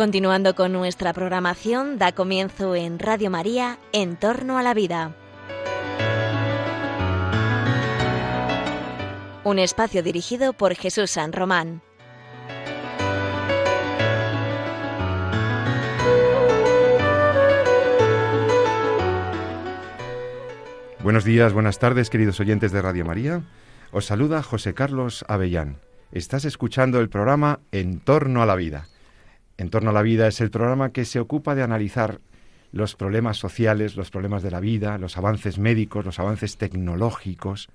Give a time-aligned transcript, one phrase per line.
[0.00, 5.14] Continuando con nuestra programación, da comienzo en Radio María, En torno a la vida.
[9.44, 11.82] Un espacio dirigido por Jesús San Román.
[21.02, 23.42] Buenos días, buenas tardes, queridos oyentes de Radio María.
[23.92, 25.76] Os saluda José Carlos Avellán.
[26.10, 28.86] Estás escuchando el programa En torno a la vida
[29.60, 32.20] en torno a la vida es el programa que se ocupa de analizar
[32.72, 37.68] los problemas sociales, los problemas de la vida, los avances médicos, los avances tecnológicos,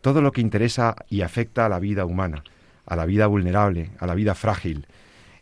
[0.00, 2.44] todo lo que interesa y afecta a la vida humana,
[2.86, 4.86] a la vida vulnerable, a la vida frágil.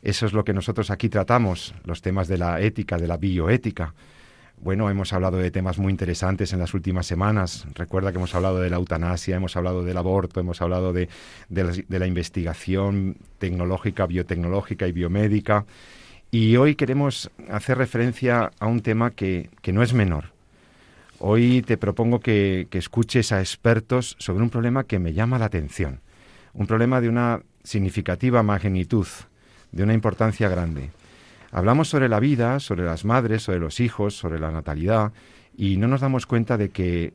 [0.03, 3.95] Eso es lo que nosotros aquí tratamos, los temas de la ética, de la bioética,
[4.59, 7.67] bueno, hemos hablado de temas muy interesantes en las últimas semanas.
[7.75, 11.09] Recuerda que hemos hablado de la eutanasia, hemos hablado del aborto, hemos hablado de,
[11.49, 15.67] la, investigación tecnológica, biotecnológica y biomédica.
[16.31, 20.33] Y hoy queremos hacer referencia a un tema que, no es menor.
[21.19, 25.47] Hoy te propongo que, que escuches a expertos sobre un problema que me llama la
[25.47, 26.01] atención.
[26.55, 29.07] Un problema de una significativa magnitud,
[29.73, 30.91] de una importancia grande.
[31.57, 35.15] Hablamos sobre la vida, sobre las madres, sobre los hijos, sobre la natalidad,
[35.57, 37.15] y no nos damos cuenta de que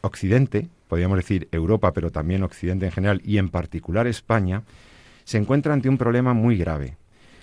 [0.00, 4.64] Occidente, podríamos decir Europa, pero también Occidente en general, y en particular España,
[5.22, 6.96] se encuentra ante un problema muy grave.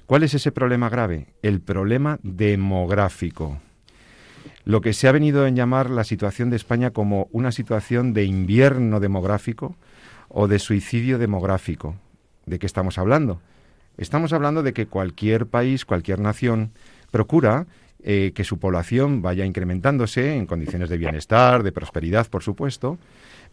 [0.07, 1.27] ¿Cuál es ese problema grave?
[1.41, 3.59] El problema demográfico.
[4.65, 8.25] Lo que se ha venido en llamar la situación de España como una situación de
[8.25, 9.77] invierno demográfico
[10.27, 11.95] o de suicidio demográfico.
[12.45, 13.39] ¿De qué estamos hablando?
[13.97, 16.71] Estamos hablando de que cualquier país, cualquier nación,
[17.11, 17.65] procura
[18.03, 22.97] eh, que su población vaya incrementándose en condiciones de bienestar, de prosperidad, por supuesto,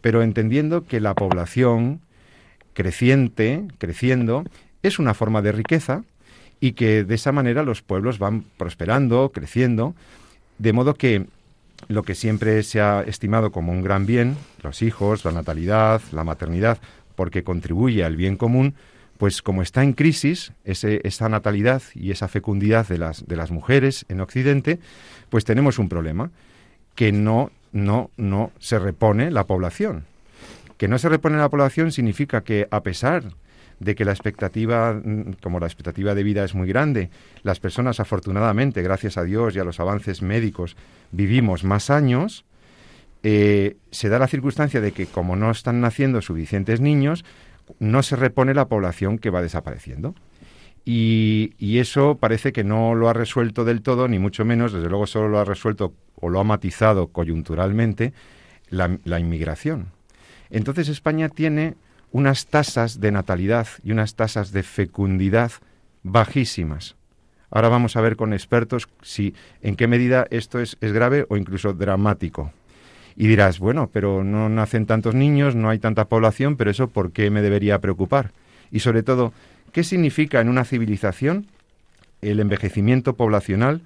[0.01, 2.01] pero entendiendo que la población
[2.73, 4.43] creciente, creciendo,
[4.83, 6.03] es una forma de riqueza
[6.59, 9.95] y que de esa manera los pueblos van prosperando, creciendo,
[10.59, 11.25] de modo que
[11.87, 16.23] lo que siempre se ha estimado como un gran bien, los hijos, la natalidad, la
[16.23, 16.77] maternidad,
[17.15, 18.75] porque contribuye al bien común,
[19.23, 24.05] pues como está en crisis esa natalidad y esa fecundidad de las, de las mujeres
[24.09, 24.79] en Occidente,
[25.29, 26.29] pues tenemos un problema,
[26.93, 30.03] que no, no, no se repone la población.
[30.75, 33.23] Que no se repone la población significa que a pesar
[33.79, 37.09] de que la expectativa, mm, como la expectativa de vida es muy grande,
[37.43, 40.75] las personas afortunadamente, gracias a Dios y a los avances médicos,
[41.13, 42.43] vivimos más años,
[43.23, 47.23] eh, se da la circunstancia de que como no están naciendo suficientes niños,
[47.79, 50.15] no se repone la población que va desapareciendo.
[50.85, 55.07] Y, eso parece que no lo ha resuelto del todo, ni mucho menos, desde luego
[55.07, 58.13] solo lo ha resuelto o lo ha matizado coyunturalmente
[58.69, 59.87] la, inmigración.
[60.49, 61.75] Entonces España tiene
[62.11, 65.51] unas tasas de natalidad y unas tasas de fecundidad
[66.03, 66.95] bajísimas.
[67.49, 71.37] Ahora vamos a ver con expertos si en qué medida esto es, es grave o
[71.37, 72.51] incluso dramático.
[73.15, 77.11] Y dirás, bueno, pero no nacen tantos niños, no hay tanta población, pero eso ¿por
[77.11, 78.31] qué me debería preocupar?
[78.71, 79.33] Y sobre todo,
[79.71, 81.47] ¿qué significa en una civilización
[82.21, 83.81] el envejecimiento poblacional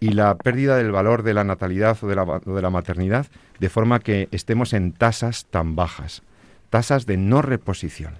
[0.00, 3.26] y la pérdida del valor de la natalidad o de la, de la maternidad
[3.60, 6.22] de forma que estemos en tasas tan bajas,
[6.70, 8.14] tasas de no reposición?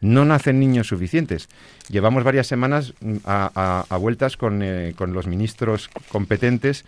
[0.00, 1.48] no nacen niños suficientes.
[1.88, 6.84] Llevamos varias semanas mm, a, vueltas con, eh, con, los ministros competentes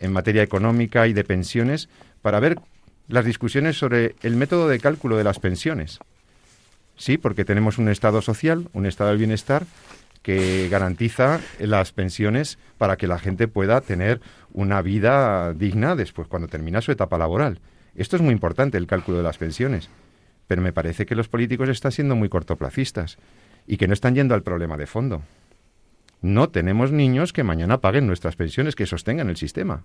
[0.00, 1.88] en materia económica y de pensiones
[2.22, 2.58] para ver
[3.08, 5.98] las discusiones sobre el método de cálculo de las pensiones.
[6.96, 9.66] Sí, porque tenemos un Estado social, un Estado del bienestar,
[10.22, 14.22] que garantiza las pensiones para que la gente pueda tener
[14.54, 17.60] una vida digna después cuando termina su etapa laboral.
[17.94, 19.90] Esto es muy importante, el cálculo de las pensiones.
[20.46, 23.18] Pero me parece que los políticos están siendo muy cortoplacistas
[23.66, 25.22] y que no están yendo al problema de fondo.
[26.24, 29.84] No tenemos niños que mañana paguen nuestras pensiones, que sostengan el sistema.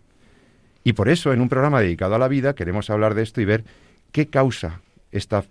[0.85, 3.45] Y por eso, en un programa dedicado a la vida, queremos hablar de esto y
[3.45, 3.65] ver
[4.13, 4.79] qué causa
[5.11, 5.43] esta,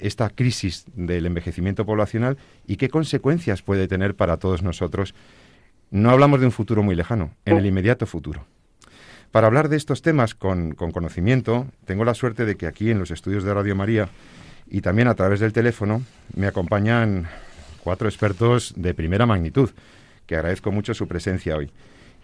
[0.00, 5.14] esta crisis del envejecimiento poblacional y qué consecuencias puede tener para todos nosotros.
[5.90, 8.46] No hablamos de un futuro muy lejano, en el inmediato futuro.
[9.30, 12.98] Para hablar de estos temas con, con conocimiento, tengo la suerte de que aquí en
[12.98, 14.08] los estudios de Radio María
[14.70, 16.00] y también a través del teléfono
[16.34, 17.28] me acompañan
[17.82, 19.68] cuatro expertos de primera magnitud
[20.26, 21.70] que agradezco mucho su presencia hoy.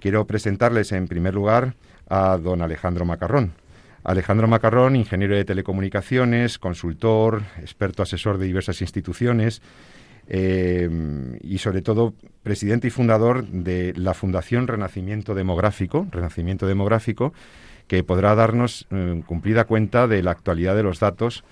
[0.00, 1.75] Quiero presentarles en primer lugar
[2.08, 3.52] a don Alejandro Macarrón.
[4.02, 9.61] Alejandro Macarrón, ingeniero de telecomunicaciones, consultor, experto asesor de diversas instituciones
[10.26, 10.88] eh,
[11.43, 17.35] y sobre todo presidente y fundador de la Fundación Renacimiento Demográfico, Renacimiento Demográfico,
[17.88, 21.44] que podrá darnos eh, cumplida cuenta de la actualidad de los datos.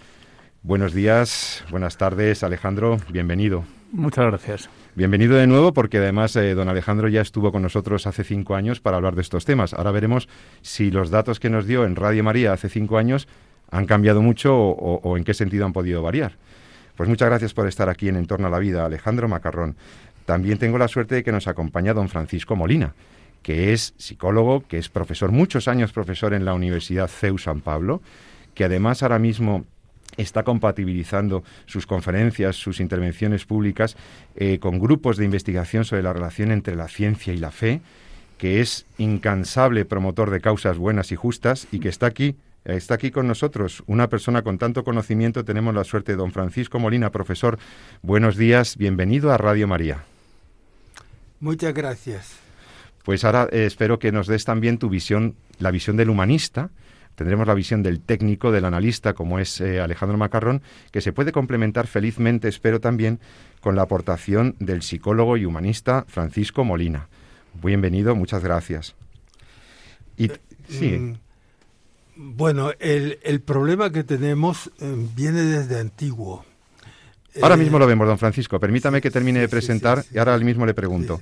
[0.62, 3.77] Buenos días, buenas tardes, Alejandro, bienvenido.
[3.90, 4.68] Muchas gracias.
[4.94, 8.80] Bienvenido de nuevo porque además eh, don Alejandro ya estuvo con nosotros hace cinco años
[8.80, 9.72] para hablar de estos temas.
[9.72, 10.28] Ahora veremos
[10.60, 13.28] si los datos que nos dio en Radio María hace cinco años
[13.70, 16.32] han cambiado mucho o, en qué sentido han podido variar.
[16.96, 19.76] Pues muchas gracias por estar aquí en Entorno a la Vida, Alejandro Macarrón.
[20.26, 22.94] También tengo la suerte de que nos acompaña don Francisco Molina,
[23.42, 28.02] que es psicólogo, que es profesor, muchos años profesor en la Universidad CEU San Pablo,
[28.54, 29.64] que además ahora mismo
[30.18, 33.96] está compatibilizando sus conferencias, sus intervenciones públicas
[34.36, 37.80] eh, con grupos de investigación sobre la relación entre la ciencia y la fe,
[38.36, 43.10] que es incansable promotor de causas buenas y justas y que está aquí Está aquí
[43.10, 45.42] con nosotros una persona con tanto conocimiento.
[45.42, 47.58] Tenemos la suerte de don Francisco Molina, profesor.
[48.02, 50.04] Buenos días, bienvenido a Radio María.
[51.40, 52.36] Muchas gracias.
[53.04, 56.70] Pues ahora eh, espero que nos des también tu visión, la visión del humanista,
[57.18, 60.62] tendremos la visión del técnico, del analista, como es eh, Alejandro Macarrón,
[60.92, 63.18] que se puede complementar felizmente, espero también,
[63.60, 67.08] con la aportación del psicólogo y humanista Francisco Molina.
[67.60, 68.94] Bienvenido, muchas gracias.
[70.16, 71.14] Y, mm,
[72.14, 76.44] bueno, el, el, problema que tenemos eh, viene desde antiguo.
[77.42, 78.58] Ahora eh, mismo lo vemos, don Francisco.
[78.58, 81.20] Permítame que termine de presentar y ahora al mismo le pregunto.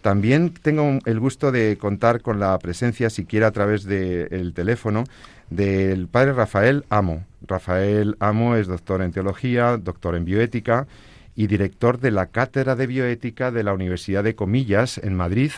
[0.00, 5.04] También tengo el gusto de contar con la presencia, siquiera a través del teléfono,
[5.50, 7.24] del padre Rafael Amo.
[7.46, 10.86] Rafael Amo es doctor en teología, doctor en bioética
[11.34, 15.52] y director de la Cátedra de Bioética de la Universidad de Comillas en Madrid.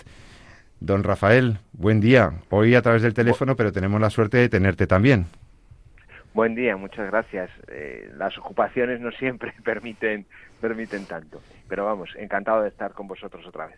[0.81, 2.33] Don Rafael, buen día.
[2.51, 5.27] Hoy a través del teléfono, pero tenemos la suerte de tenerte también.
[6.35, 7.49] Buen día, muchas gracias.
[7.69, 10.27] Eh, las ocupaciones no siempre permiten,
[10.61, 13.77] permiten tanto, pero vamos, encantado de estar con vosotros otra vez.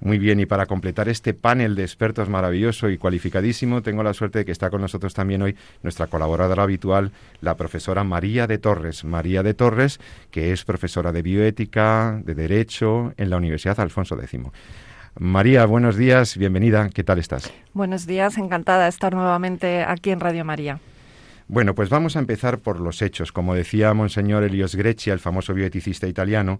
[0.00, 4.40] Muy bien, y para completar este panel de expertos maravilloso y cualificadísimo, tengo la suerte
[4.40, 9.04] de que está con nosotros también hoy nuestra colaboradora habitual, la profesora María de Torres.
[9.04, 10.00] María de Torres,
[10.32, 14.40] que es profesora de bioética, de Derecho en la Universidad Alfonso X.
[15.16, 17.54] María, buenos días, bienvenida, ¿qué tal estás?
[17.72, 20.80] Buenos días, encantada de estar nuevamente aquí en Radio María.
[21.46, 23.30] Bueno, pues vamos a empezar por los hechos.
[23.30, 26.58] Como decía Monseñor Elios Greccia, el famoso bioeticista italiano,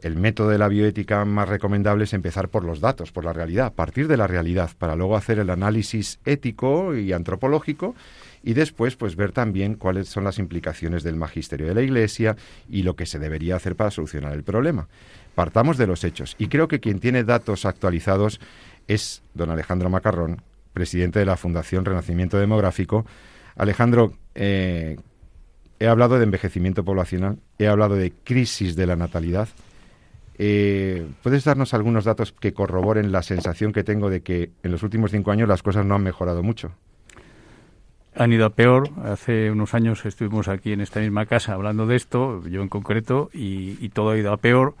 [0.00, 3.72] el método de la bioética más recomendable es empezar por los datos, por la realidad,
[3.72, 7.94] partir de la realidad, para luego hacer el análisis ético y antropológico
[8.42, 12.36] y después pues ver también cuáles son las implicaciones del magisterio de la Iglesia
[12.68, 14.88] y lo que se debería hacer para solucionar el problema.
[15.36, 18.40] Partamos de los hechos y creo que quien tiene datos actualizados
[18.88, 20.42] es don Alejandro Macarrón,
[20.72, 23.06] presidente de la Fundación Renacimiento Demográfico,
[23.56, 24.96] Alejandro, eh,
[25.78, 29.48] he hablado de envejecimiento poblacional, he hablado de crisis de la natalidad.
[30.36, 34.82] Eh, ¿Puedes darnos algunos datos que corroboren la sensación que tengo de que en los
[34.82, 36.72] últimos cinco años las cosas no han mejorado mucho?
[38.16, 38.90] Han ido a peor.
[39.04, 43.30] Hace unos años estuvimos aquí en esta misma casa hablando de esto, yo en concreto,
[43.32, 44.74] y, todo ha ido a peor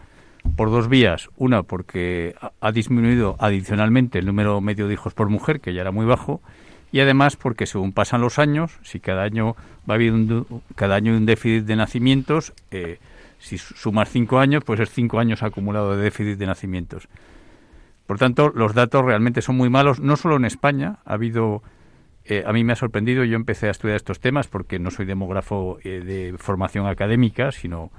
[0.56, 1.30] por dos vías.
[1.36, 5.90] Una, porque ha disminuido adicionalmente el número medio de hijos por mujer, que ya era
[5.90, 6.40] muy bajo,
[6.94, 9.56] y además porque según pasan los años, si cada año
[9.90, 10.46] va habiendo
[10.76, 13.00] cada año un déficit de nacimientos, eh,
[13.40, 17.08] si sumas cinco años, pues es cinco años acumulado de déficit de nacimientos.
[18.06, 21.64] Por tanto, los datos realmente son muy malos, no solo en España, ha habido
[22.26, 25.04] eh, a mí me ha sorprendido, yo empecé a estudiar estos temas porque no soy
[25.04, 27.90] demógrafo eh, de formación académica, sino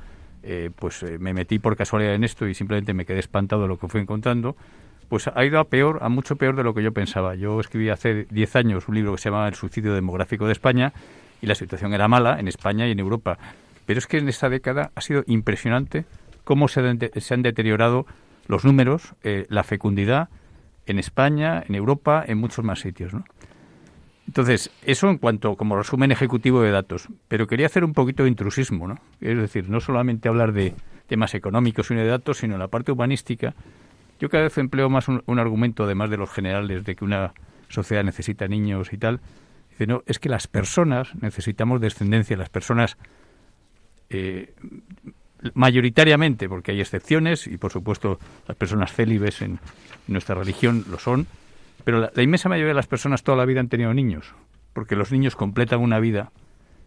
[0.76, 3.88] pues me metí por casualidad en esto y simplemente me quedé espantado de lo que
[3.88, 4.56] fui encontrando
[5.10, 7.36] pues ha ido a peor, a mucho peor de lo que yo pensaba.
[7.36, 10.94] Yo escribí hace 10 años un libro que se llamaba El suicidio demográfico de España
[11.42, 13.38] y la situación era mala en España y en Europa.
[13.86, 16.06] Pero es que en esta década ha sido impresionante
[16.44, 18.06] cómo se, han deteriorado
[18.48, 20.30] los números, eh, la fecundidad
[20.86, 23.14] en España, en Europa, en muchos más sitios.
[23.14, 23.26] ¿no?
[24.28, 27.08] Entonces, eso en cuanto como resumen ejecutivo de datos.
[27.28, 29.00] Pero quería hacer un poquito de intrusismo, ¿no?
[29.22, 30.74] Es decir, no solamente hablar de
[31.08, 33.54] temas económicos y de datos, sino la parte humanística
[34.20, 37.34] yo cada vez empleo más un, argumento, además de los generales, de que una
[37.68, 39.20] sociedad necesita niños y tal.
[39.72, 42.98] Dice, no, es que las personas necesitamos descendencia, las personas
[44.10, 44.54] eh,
[45.54, 49.60] mayoritariamente, porque hay excepciones, y por supuesto las personas célibes en
[50.08, 51.28] nuestra religión lo son,
[51.84, 54.34] pero la, la, inmensa mayoría de las personas toda la vida han tenido niños,
[54.74, 56.32] porque los niños completan una vida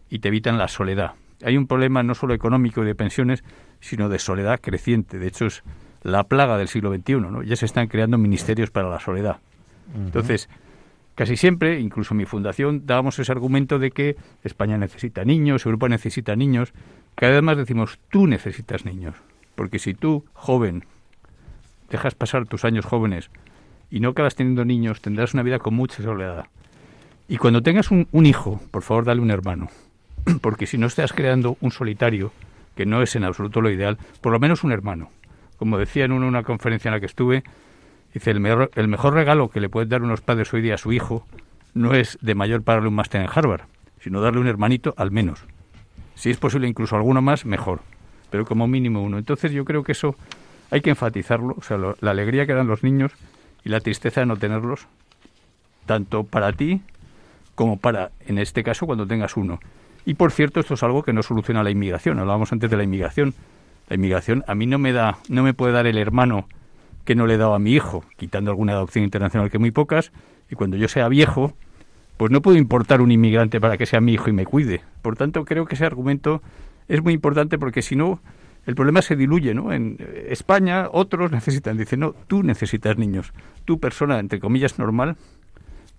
[0.09, 1.13] y te evitan la soledad.
[1.43, 3.43] Hay un problema no solo económico y de pensiones,
[3.79, 5.19] sino de soledad creciente.
[5.19, 5.63] De hecho, es
[6.03, 7.43] la plaga del siglo XXI, ¿no?
[7.43, 9.37] Ya se están creando ministerios para la soledad.
[9.95, 10.49] Entonces,
[11.15, 16.35] casi siempre, incluso mi fundación, dábamos ese argumento de que España necesita niños, Europa necesita
[16.35, 16.73] niños.
[17.15, 19.15] Cada vez más decimos, tú necesitas niños.
[19.55, 20.85] Porque si tú, joven,
[21.89, 23.29] dejas pasar tus años jóvenes
[23.89, 26.45] y no acabas teniendo niños, tendrás una vida con mucha soledad.
[27.27, 29.69] Y cuando tengas un, un hijo, por favor, dale un hermano.
[30.41, 32.31] Porque si no estás creando un solitario,
[32.75, 35.09] que no es en absoluto lo ideal, por lo menos un hermano
[35.59, 37.43] como decía en una, conferencia en la que estuve,
[38.13, 40.77] dice, el mejor, el mejor regalo que le pueden dar unos padres hoy día a
[40.77, 41.27] su hijo
[41.73, 43.61] no es de mayor para darle un máster en Harvard,
[43.99, 45.43] sino darle un hermanito al menos.
[46.15, 47.81] Si es posible incluso alguno más, mejor,
[48.29, 49.17] pero como mínimo uno.
[49.17, 50.15] Entonces yo creo que eso
[50.71, 53.11] hay que enfatizarlo, o sea, la alegría que dan los niños
[53.63, 54.87] y la tristeza de no tenerlos,
[55.85, 56.81] tanto para ti
[57.55, 59.59] como para, en este caso, cuando tengas uno.
[60.05, 62.17] Y por cierto, esto es algo que no soluciona la inmigración.
[62.19, 63.33] Hablábamos antes de la inmigración.
[63.89, 66.47] La inmigración a mí no me da, no me puede dar el hermano
[67.05, 70.11] que no le he dado a mi hijo, quitando alguna adopción internacional que muy pocas,
[70.49, 71.53] y cuando yo sea viejo,
[72.17, 74.81] pues no puedo importar un inmigrante para que sea mi hijo y me cuide.
[75.01, 76.43] Por tanto, creo que ese argumento
[76.87, 78.19] es muy importante porque si no,
[78.65, 79.73] el problema se diluye, ¿no?
[79.73, 83.33] En España otros necesitan, dicen, no, tú necesitas niños.
[83.65, 85.15] Tú, persona, entre comillas, normal,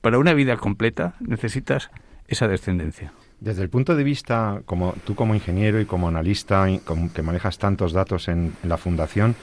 [0.00, 1.90] para una vida completa necesitas
[2.28, 3.12] esa descendencia.
[3.40, 6.66] Desde el punto de vista, como tú como ingeniero y como analista
[7.14, 9.34] que manejas tantos datos en, la fundación,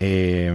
[0.00, 0.52] eh,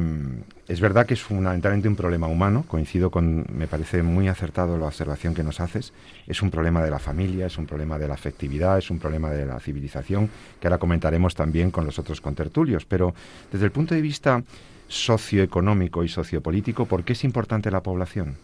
[0.67, 4.87] es verdad que es fundamentalmente un problema humano, coincido con, me parece muy acertado la
[4.87, 5.93] observación que nos haces,
[6.27, 9.29] es un problema de la familia, es un problema de la afectividad, es un problema
[9.29, 10.29] de la civilización,
[10.59, 13.13] que ahora comentaremos también con los otros contertulios, pero
[13.53, 14.43] desde el punto de vista
[14.89, 18.35] socioeconómico y sociopolítico, ¿por qué es importante la población?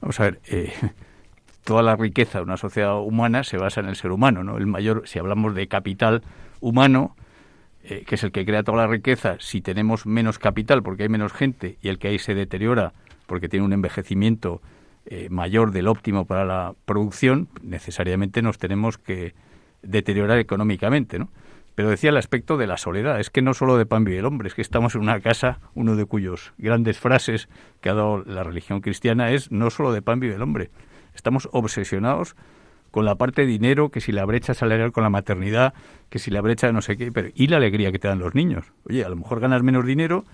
[0.00, 0.72] Vamos a ver, eh,
[1.64, 4.58] toda la riqueza de una sociedad humana se basa en el ser humano, ¿no?
[4.58, 6.22] El mayor, si hablamos de capital
[6.60, 7.16] humano,
[7.84, 11.08] eh, que es el que crea toda la riqueza, si tenemos menos capital porque hay
[11.08, 12.92] menos gente y el que ahí se deteriora
[13.26, 14.60] porque tiene un envejecimiento
[15.06, 19.34] eh, mayor del óptimo para la producción, necesariamente nos tenemos que
[19.82, 21.28] deteriorar económicamente, ¿no?
[21.74, 24.26] Pero decía el aspecto de la soledad, es que no solo de pan vive el
[24.26, 27.48] hombre, es que estamos en una casa, uno de cuyos grandes frases
[27.80, 30.70] que ha dado la religión cristiana es no solo de pan vive el hombre,
[31.14, 32.36] Estamos obsesionados
[32.90, 35.72] con la parte de dinero, que si la brecha salarial con la maternidad,
[36.10, 38.18] que si la brecha de no sé qué, pero y la alegría que te dan
[38.18, 38.66] los niños.
[38.88, 40.24] Oye, a lo mejor ganas menos dinero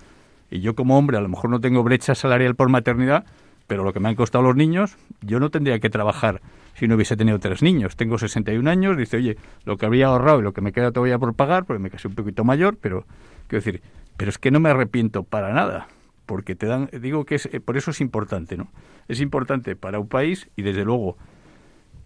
[0.50, 3.24] y yo como hombre a lo mejor no tengo brecha salarial por maternidad,
[3.68, 6.40] pero lo que me han costado los niños, yo no tendría que trabajar
[6.74, 7.96] si no hubiese tenido tres niños.
[7.96, 11.18] Tengo 61 años, dice, oye, lo que habría ahorrado y lo que me queda todavía
[11.18, 13.04] por pagar, porque me casé un poquito mayor, pero
[13.46, 13.82] quiero decir,
[14.16, 15.86] pero es que no me arrepiento para nada
[16.28, 18.70] porque te dan, digo que es, eh, por eso es importante, ¿no?
[19.08, 21.16] Es importante para un país y desde luego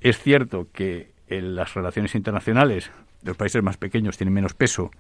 [0.01, 2.93] es cierto que en las relaciones internacionales
[3.25, 4.93] los países más pequeños tienen menos peso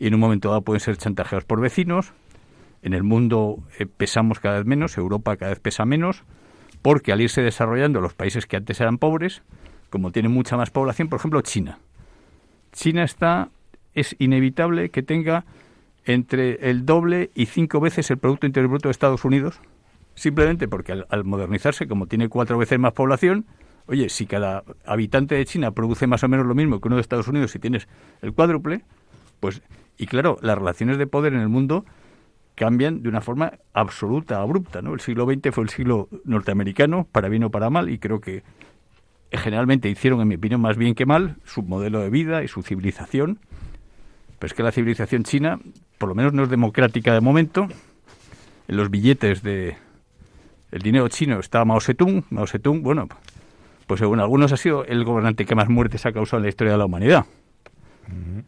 [0.00, 2.12] y en un momento dado pueden ser chantajeados por vecinos.
[2.82, 6.24] En el mundo eh, pesamos cada vez menos, Europa cada vez pesa menos,
[6.82, 9.42] porque al irse desarrollando los países que antes eran pobres,
[9.90, 11.78] como tienen mucha más población, por ejemplo China.
[12.72, 13.50] China está,
[13.94, 15.44] es inevitable que tenga
[16.06, 19.60] entre el doble y cinco veces el Producto Interior Bruto de Estados Unidos,
[20.14, 23.44] simplemente porque al, modernizarse, como tiene cuatro veces más población,
[23.86, 27.02] oye, si cada habitante de China produce más o menos lo mismo que uno de
[27.02, 27.88] Estados Unidos si tienes
[28.22, 28.84] el cuádruple,
[29.40, 29.62] pues,
[29.98, 31.84] y claro, las relaciones de poder en el mundo
[32.54, 34.94] cambian de una forma absoluta, abrupta, ¿no?
[34.94, 38.44] El siglo XX fue el siglo norteamericano, para bien o para mal, y creo que
[39.32, 42.62] generalmente hicieron, en mi opinión, más bien que mal, su modelo de vida y su
[42.62, 43.40] civilización,
[44.38, 45.58] pero es que la civilización china,
[45.98, 47.68] por lo menos no es democrática de momento.
[48.68, 49.76] En los billetes de
[50.72, 52.24] el dinero chino está Mao Zedong.
[52.30, 53.08] Mao Zedong, bueno,
[53.86, 56.72] pues según algunos ha sido el gobernante que más muertes ha causado en la historia
[56.72, 57.26] de la humanidad.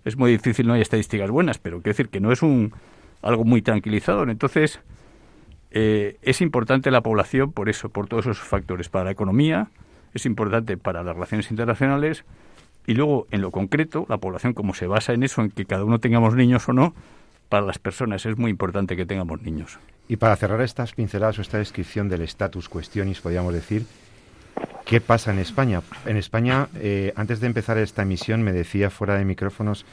[0.05, 2.73] Es muy difícil, no hay estadísticas buenas, pero quiero decir que no es un
[3.23, 4.31] algo muy tranquilizador.
[4.31, 4.81] Entonces,
[5.71, 9.69] eh, es importante la población por eso, por todos esos factores, para la economía,
[10.14, 12.25] es importante para las relaciones internacionales
[12.87, 15.85] y luego, en lo concreto, la población, como se basa en eso, en que cada
[15.85, 16.95] uno tengamos niños o no,
[17.49, 19.78] para las personas es muy importante que tengamos niños.
[20.09, 23.85] Y para cerrar estas pinceladas o esta descripción del status questionis, podríamos decir,
[24.85, 25.83] ¿qué pasa en España?
[26.07, 29.85] En España, eh, antes de empezar esta emisión, me decía fuera de micrófonos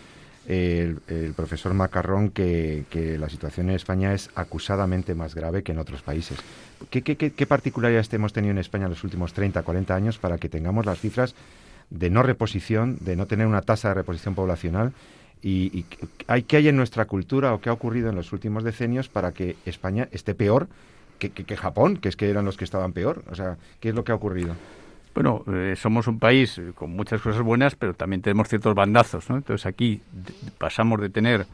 [0.48, 1.02] el,
[1.36, 2.86] profesor Macarrón que,
[3.20, 6.38] la situación en España es acusadamente más grave que en otros países.
[6.90, 10.38] ¿Qué, qué, qué particularidades hemos tenido en España en los últimos 30, 40 años para
[10.38, 11.36] que tengamos las cifras
[11.90, 14.94] de no reposición, de no tener una tasa de reposición poblacional
[15.42, 15.86] y,
[16.28, 19.32] hay, qué hay en nuestra cultura o qué ha ocurrido en los últimos decenios para
[19.32, 20.68] que España esté peor
[21.20, 23.24] que, Japón, que es que eran los que estaban peor.
[23.30, 24.56] O sea, ¿qué es lo que ha ocurrido?
[25.14, 29.38] Bueno, eh, somos un país con muchas cosas buenas, pero también tenemos ciertos bandazos, ¿no?
[29.38, 30.02] Entonces aquí
[30.58, 31.46] pasamos de tener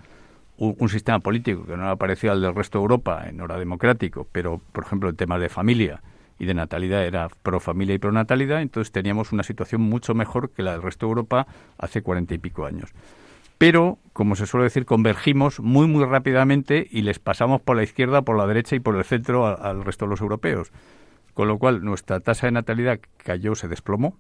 [0.58, 4.28] un, sistema político que no era parecido al del resto de Europa en hora democrático,
[4.32, 6.02] pero, por ejemplo, en temas de familia,
[6.42, 10.50] y de natalidad era pro familia y pro natalidad, entonces teníamos una situación mucho mejor
[10.50, 11.46] que la del resto de Europa
[11.78, 12.90] hace cuarenta y pico años.
[13.62, 18.24] Pero, como se suele decir, convergimos muy, muy rápidamente y les pasamos por la izquierda,
[18.24, 20.72] por la derecha y por el centro al, resto de los europeos.
[21.36, 24.18] Con lo cual, nuestra tasa de natalidad cayó, se desplomó.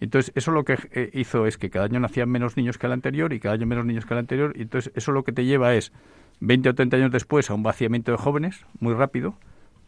[0.00, 2.94] Entonces, eso lo que eh, hizo es que cada año nacían menos niños que el
[2.94, 4.52] anterior y cada año menos niños que el anterior.
[4.56, 5.92] Y entonces, eso lo que te lleva es
[6.40, 9.36] 20 o 30 años después a un vaciamiento de jóvenes muy rápido.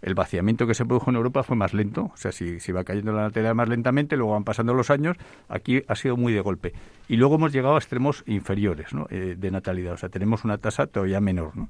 [0.02, 3.12] El vaciamiento que se produjo en Europa fue más lento, o sea, si, va cayendo
[3.12, 5.16] la natalidad más lentamente, luego van pasando los años,
[5.48, 6.72] aquí ha sido muy de golpe.
[7.08, 9.06] Y luego hemos llegado a extremos inferiores ¿no?
[9.10, 11.56] Eh, de natalidad, o sea, tenemos una tasa todavía menor.
[11.56, 11.68] ¿no?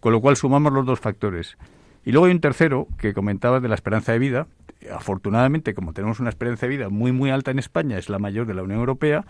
[0.00, 1.58] Con lo cual sumamos los dos factores.
[2.04, 4.46] Y luego hay un tercero que comentaba de la esperanza de vida.
[4.90, 8.46] Afortunadamente, como tenemos una esperanza de vida muy, muy alta en España, es la mayor
[8.46, 9.26] de la Unión Europea,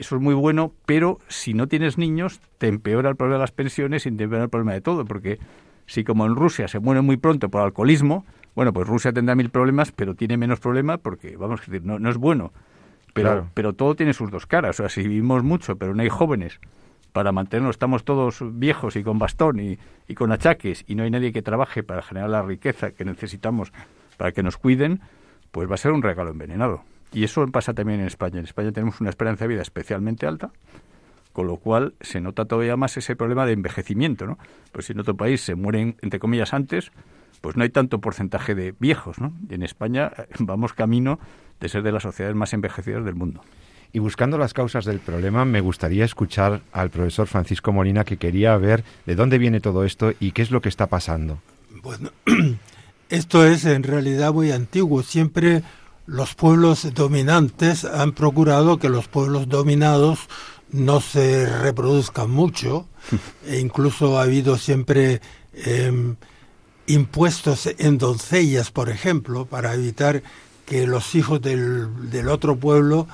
[0.00, 3.52] eso es muy bueno, pero si no tienes niños, te empeora el problema de las
[3.52, 5.38] pensiones y te empeora el problema de todo, porque
[5.90, 9.50] si como en Rusia se muere muy pronto por alcoholismo, bueno, pues Rusia tendrá mil
[9.50, 12.52] problemas, pero tiene menos problemas porque, vamos a decir, no, no es bueno.
[13.12, 14.78] Pero, pero todo tiene sus dos caras.
[14.78, 16.60] O sea, si vivimos mucho, pero no hay jóvenes
[17.12, 21.10] para mantenernos, estamos todos viejos y con bastón y, y con achaques y no hay
[21.10, 23.72] nadie que trabaje para generar la riqueza que necesitamos
[24.16, 25.00] para que nos cuiden,
[25.50, 26.84] pues va a ser un regalo envenenado.
[27.12, 28.38] Y eso pasa también en España.
[28.38, 30.52] En España tenemos una esperanza de vida especialmente alta,
[31.32, 34.38] con lo cual se nota todavía más ese problema de envejecimiento, ¿no?
[34.72, 36.90] Pues si en otro país se mueren, entre comillas, antes,
[37.40, 39.32] pues no hay tanto porcentaje de viejos, ¿no?
[39.48, 41.18] Y en España vamos camino
[41.60, 43.42] de ser de las sociedades más envejecidas del mundo.
[43.92, 48.56] Y buscando las causas del problema, me gustaría escuchar al profesor Francisco Molina, que quería
[48.56, 51.40] ver de dónde viene todo esto y qué es lo que está pasando.
[51.82, 52.10] Bueno,
[53.08, 55.02] esto es en realidad muy antiguo.
[55.02, 55.62] Siempre
[56.06, 60.28] los pueblos dominantes han procurado que los pueblos dominados
[60.72, 62.86] no se reproduzcan mucho
[63.46, 65.20] e incluso ha habido siempre
[65.52, 66.14] eh,
[66.86, 70.22] impuestos en doncellas, por ejemplo, para evitar
[70.66, 73.08] que los hijos del, del, otro pueblo,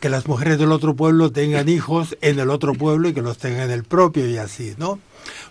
[0.00, 3.38] que las mujeres del otro pueblo tengan hijos en el otro pueblo y que los
[3.38, 4.98] tengan en el propio y así, ¿no?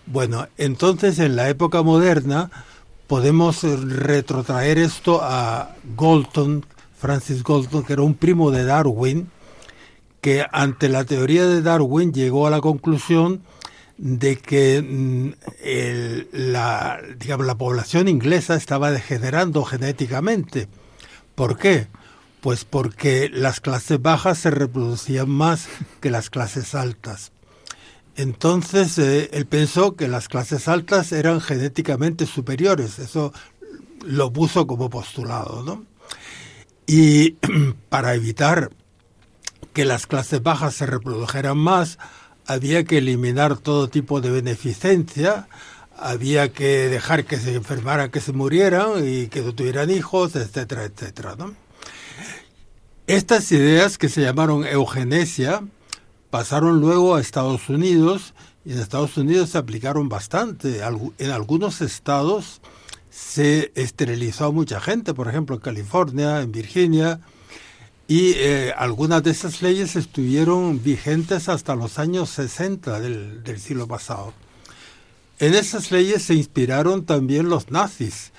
[0.06, 2.50] Bueno, entonces en la época moderna
[3.08, 6.66] podemos retrotraer esto a Galton,
[6.98, 9.30] Francis Galton, que era un primo de Darwin,
[10.22, 13.42] que ante la teoría de Darwin llegó a la conclusión
[13.98, 15.32] de que mm,
[16.32, 20.68] la, digamos, la población inglesa estaba degenerando genéticamente.
[21.36, 21.88] ¿Por qué?
[22.42, 25.68] Pues porque las clases bajas se reproducían más
[26.00, 27.32] que las clases altas.
[28.16, 33.00] Entonces eh, él pensó que las clases altas eran genéticamente superiores.
[33.00, 33.34] Eso
[34.06, 35.86] lo puso como postulado, ¿no?
[36.88, 37.32] Y
[37.90, 38.72] para evitar
[39.74, 41.98] que las clases bajas se reprodujeran más,
[42.46, 45.48] había que eliminar todo tipo de beneficencia,
[45.98, 50.86] había que dejar que se enfermaran, que se murieran y que no tuvieran hijos, etcétera,
[50.86, 51.36] etcétera.
[53.08, 55.62] Estas ideas que se llamaron eugenesia
[56.30, 58.34] pasaron luego a Estados Unidos
[58.66, 60.82] y en Estados Unidos se aplicaron bastante.
[61.18, 62.62] En algunos estados
[63.10, 67.20] se esterilizó a mucha gente, por ejemplo en California, en Virginia,
[68.12, 73.88] y eh, algunas de esas leyes estuvieron vigentes hasta los años 60 del, del, siglo
[73.88, 74.34] pasado.
[75.40, 78.34] En esas leyes se inspiraron también los nazis,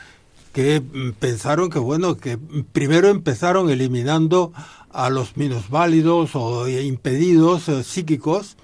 [0.52, 2.36] que mm, pensaron que, bueno, que
[2.72, 4.52] primero empezaron eliminando
[4.90, 8.58] a los minusválidos o impedidos eh, psíquicos,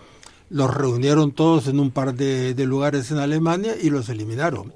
[0.50, 4.74] los reunieron todos en un par de, de lugares en Alemania y los eliminaron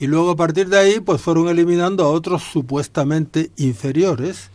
[0.00, 4.48] y luego a partir de ahí pues fueron eliminando a otros supuestamente inferiores,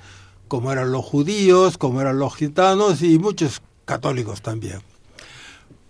[0.55, 4.79] como eran los judíos, como eran los gitanos y muchos católicos también.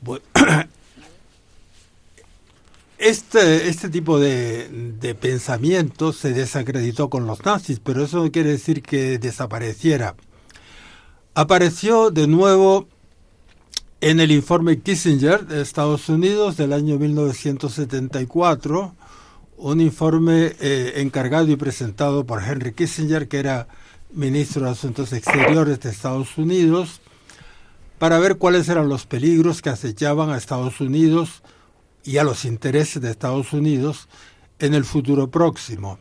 [2.97, 4.67] este, este tipo de,
[4.99, 10.15] de pensamiento se desacreditó con los nazis, pero eso no quiere decir que desapareciera.
[11.36, 12.88] Apareció de nuevo
[14.01, 18.95] en el informe Kissinger de Estados Unidos del año 1974,
[19.58, 23.67] un informe eh, encargado y presentado por Henry Kissinger, que era
[24.15, 27.01] ministro de Asuntos Exteriores de Estados Unidos,
[27.99, 31.43] para ver cuáles eran los peligros que acechaban a Estados Unidos
[32.04, 34.08] y a los intereses de Estados Unidos
[34.60, 35.99] en el futuro próximo.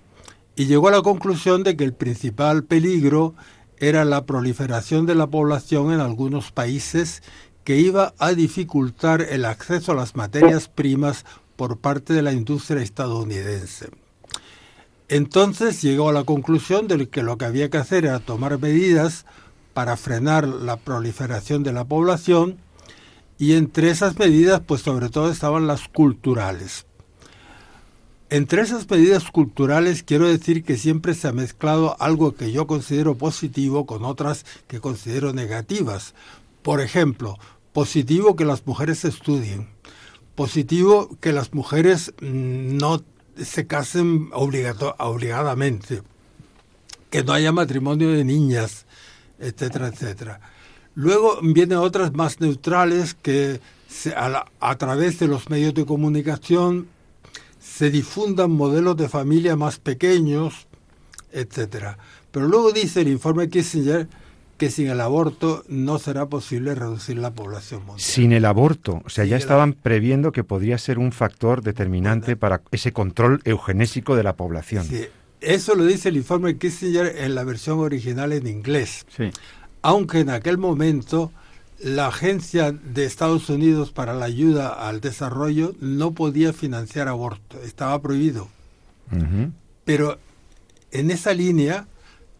[0.57, 3.35] Y llegó a la conclusión de que el principal peligro
[3.79, 7.23] era la proliferación de la población en algunos países
[7.65, 11.25] que iba a dificultar el acceso a las materias primas
[11.57, 13.89] por parte de la industria estadounidense.
[15.09, 19.27] Entonces llegó a la conclusión de que lo que había que hacer era tomar medidas
[19.75, 22.59] para frenar la proliferación de la población
[23.39, 26.87] y entre esas medidas pues sobre todo estaban las culturales.
[28.31, 33.17] Entre esas medidas culturales quiero decir que siempre se ha mezclado algo que yo considero
[33.17, 36.15] positivo con otras que considero negativas.
[36.63, 37.39] Por ejemplo,
[37.75, 39.69] positivo que las mujeres estudien,
[40.35, 43.03] positivo que las mujeres mm, no
[43.43, 46.03] se casen obligadamente,
[47.11, 48.87] que no haya matrimonio de niñas,
[49.39, 50.41] etcétera, etcétera.
[50.95, 53.61] Luego vienen otras más neutrales que
[54.17, 56.89] a, través de los medios de comunicación
[57.61, 60.67] se difundan modelos de familia más pequeños,
[61.33, 61.99] etcétera.
[62.31, 64.09] Pero luego dice el informe Kissinger
[64.57, 68.01] que sin el aborto no será posible reducir la población mundial.
[68.01, 72.63] Sin el aborto, o sea, ya estaban previendo que podría ser un factor determinante para
[72.71, 74.85] ese control eugenésico de la población.
[74.85, 75.07] Sí,
[75.41, 79.05] eso lo dice el informe Kissinger en la versión original en inglés.
[79.15, 79.31] Sí.
[79.83, 81.33] Aunque en aquel momento
[81.81, 88.01] la Agencia de Estados Unidos para la Ayuda al Desarrollo no podía financiar aborto, estaba
[88.01, 88.49] prohibido.
[89.85, 90.19] Pero
[90.91, 91.87] en esa línea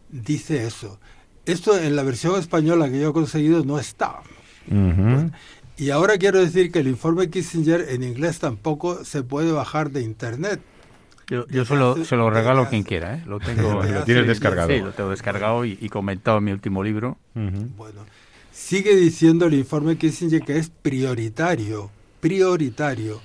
[0.09, 0.99] dice eso.
[1.45, 4.21] Esto en la versión española que yo he conseguido no está.
[5.77, 10.01] y ahora quiero decir que el informe Kissinger en inglés tampoco se puede bajar de
[10.01, 10.59] internet.
[11.27, 13.23] Yo, yo se, lo, se lo regalo a quien quiera, ¿eh?
[13.25, 13.83] Lo tengo.
[13.83, 14.69] lo tienes descargado.
[14.69, 17.17] Sí, lo tengo descargado y, comentado en mi último libro.
[17.33, 18.05] Bueno,
[18.51, 21.89] sigue diciendo el informe Kissinger que es prioritario,
[22.21, 23.21] prioritario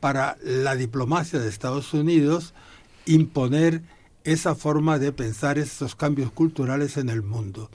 [0.00, 2.54] para la diplomacia de Estados Unidos
[3.06, 3.82] imponer
[4.24, 7.70] esa forma de pensar esos cambios culturales en el mundo.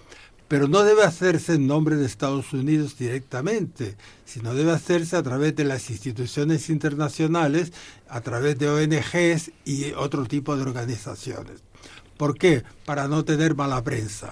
[0.48, 5.56] Pero no debe hacerse en nombre de Estados Unidos directamente, sino debe hacerse a través
[5.56, 7.74] de las instituciones internacionales,
[8.08, 11.64] a través de ONGs y otro tipo de organizaciones.
[12.16, 12.64] ¿Por qué?
[12.86, 14.32] Para no tener mala prensa.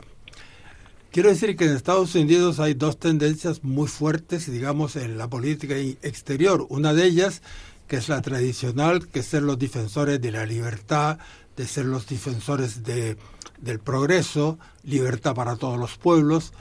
[1.12, 5.76] Quiero decir que en Estados Unidos hay dos tendencias muy fuertes, digamos, en la política
[5.78, 6.66] exterior.
[6.68, 7.42] Una de ellas,
[7.88, 11.20] que es la tradicional, que es ser los defensores de la libertad,
[11.56, 13.18] de ser los defensores de,
[13.60, 16.54] del progreso, libertad para todos los pueblos,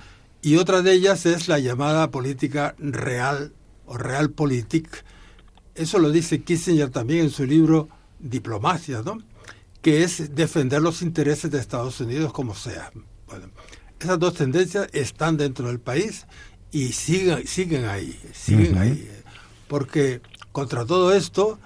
[0.42, 3.52] y otra de ellas es la llamada política real
[3.86, 5.04] o realpolitik.
[5.74, 9.18] Eso lo dice Kissinger también en su libro Diplomacia, ¿no?
[9.84, 12.90] que es defender los intereses de Estados Unidos como sea.
[13.26, 13.50] Bueno,
[14.00, 16.26] esas dos tendencias están dentro del país
[16.72, 19.10] y siguen, siguen ahí, siguen ahí.
[19.68, 21.58] Porque contra todo esto,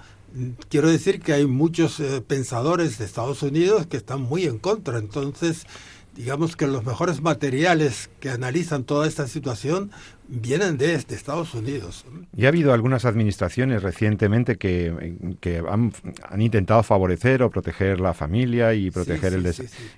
[0.69, 4.97] quiero decir que hay muchos eh, pensadores de Estados Unidos que están muy en contra.
[4.97, 5.65] Entonces,
[6.19, 9.89] digamos que los mejores materiales que analizan toda esta situación
[10.27, 12.05] vienen de, Estados Unidos.
[12.35, 14.93] Y ha habido algunas administraciones recientemente que,
[15.69, 15.93] han,
[16.37, 19.45] intentado favorecer o proteger la familia y proteger el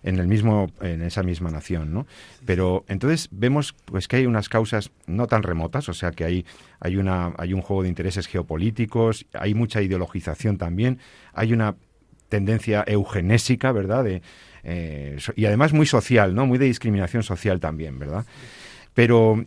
[0.04, 2.06] en el mismo en esa misma nación, ¿no?
[2.46, 6.46] Pero entonces vemos pues que hay unas causas no tan remotas, o sea que hay
[6.80, 11.00] hay una hay un juego de intereses geopolíticos, hay mucha ideologización también,
[11.34, 11.76] hay una
[12.30, 14.04] tendencia eugenésica, ¿verdad?
[14.04, 14.22] De,
[14.64, 16.46] eh, y además muy social, ¿no?
[16.46, 18.26] Muy de discriminación social también, ¿verdad?
[18.94, 19.44] Pero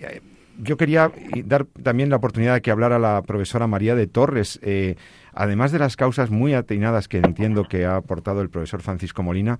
[0.00, 0.20] eh,
[0.58, 1.10] yo quería
[1.44, 4.60] dar también la oportunidad de que hablara la profesora María de Torres.
[4.62, 4.96] Eh,
[5.32, 9.58] además de las causas muy atinadas que entiendo que ha aportado el profesor Francisco Molina,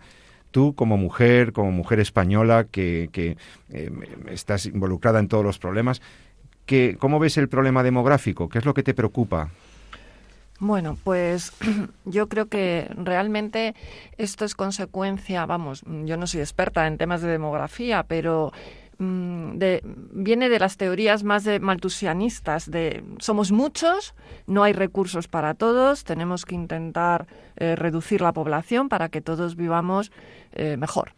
[0.50, 3.36] tú como mujer, como mujer española que,
[4.30, 6.02] estás involucrada en todos los problemas,
[6.66, 8.48] que, ¿cómo ves el problema demográfico?
[8.48, 9.50] ¿Qué es lo que te preocupa?
[10.62, 11.52] Bueno, pues
[12.04, 13.74] yo creo que realmente
[14.16, 18.52] esto es consecuencia, vamos, yo no soy experta en temas de demografía, pero
[18.98, 19.56] mm,
[20.12, 24.14] viene de las teorías más de maltusianistas, de somos muchos,
[24.46, 29.56] no hay recursos para todos, tenemos que intentar eh, reducir la población para que todos
[29.56, 30.12] vivamos
[30.52, 31.12] eh, mejor.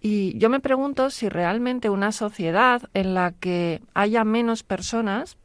[0.00, 5.36] Y yo me pregunto si realmente una sociedad en la que haya menos personas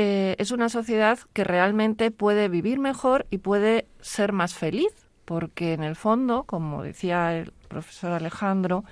[0.00, 4.92] eh, es una sociedad que realmente puede vivir mejor y puede ser más feliz,
[5.24, 8.84] porque en el fondo, como decía el profesor Alejandro,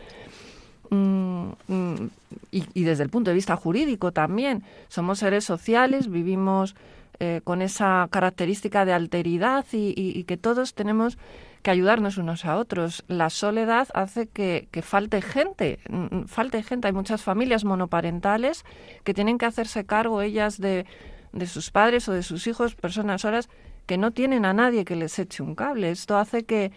[0.90, 2.10] mm, mm,
[2.50, 6.74] y, desde el punto de vista jurídico también, somos seres sociales, vivimos
[7.20, 11.18] eh, con esa característica de alteridad y que todos tenemos
[11.66, 13.04] que ayudarnos unos a otros.
[13.08, 15.80] La soledad hace que, falte gente,
[16.28, 16.86] falte gente.
[16.86, 18.64] Hay muchas familias monoparentales
[19.02, 20.86] que tienen que hacerse cargo ellas de,
[21.32, 23.48] de sus padres o de sus hijos, personas solas,
[23.86, 25.90] que no tienen a nadie que les eche un cable.
[25.90, 26.70] Esto hace que,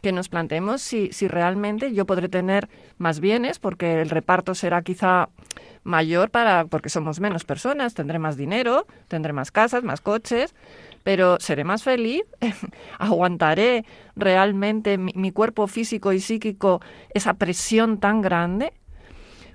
[0.00, 4.82] que nos planteemos si, si realmente yo podré tener más bienes, porque el reparto será
[4.82, 5.28] quizá
[5.82, 10.54] mayor para porque somos menos personas, tendré más dinero, tendré más casas, más coches,
[11.02, 12.22] pero seré más feliz,
[12.98, 13.84] aguantaré
[14.16, 16.80] realmente mi, cuerpo físico y psíquico
[17.14, 18.72] esa presión tan grande,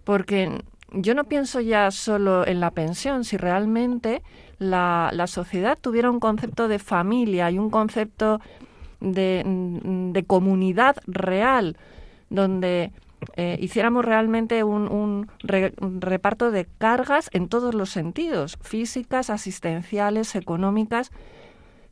[0.03, 4.21] porque yo no pienso ya solo en la pensión, si realmente
[4.58, 8.39] la, la sociedad tuviera un concepto de familia y un concepto
[9.01, 11.77] de, de comunidad real,
[12.29, 12.91] donde
[13.36, 21.12] eh, hiciéramos realmente un, reparto de cargas en todos los sentidos, físicas, asistenciales, económicas,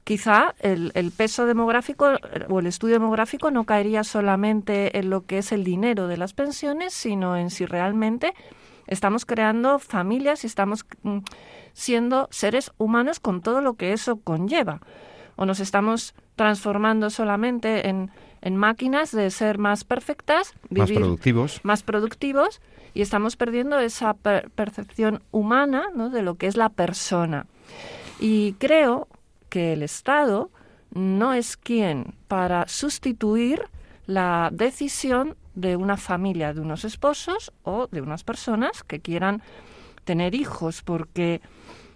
[0.04, 2.12] quizá el, peso demográfico
[2.50, 6.34] o el estudio demográfico no caería solamente en lo que es el dinero de las
[6.34, 8.34] pensiones, sino en si realmente
[8.88, 11.20] estamos creando familias y estamos mm,
[11.74, 14.82] siendo seres humanos con todo lo que eso conlleva.
[15.36, 18.12] O nos estamos transformando solamente en,
[18.42, 22.62] en máquinas de ser más perfectas, vivir más productivos, más productivos
[22.94, 26.10] y estamos perdiendo esa percepción humana ¿no?
[26.10, 27.48] de lo que es la persona.
[28.20, 29.08] Y creo
[29.54, 30.50] que el Estado
[30.96, 33.62] no es quien para sustituir
[34.08, 39.44] la decisión de una familia, de unos esposos o de unas personas que quieran
[40.06, 41.40] tener hijos, porque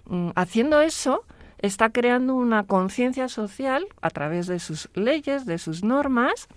[0.06, 1.26] mm, haciendo eso
[1.58, 6.48] está creando una conciencia social a través de sus leyes, de sus normas,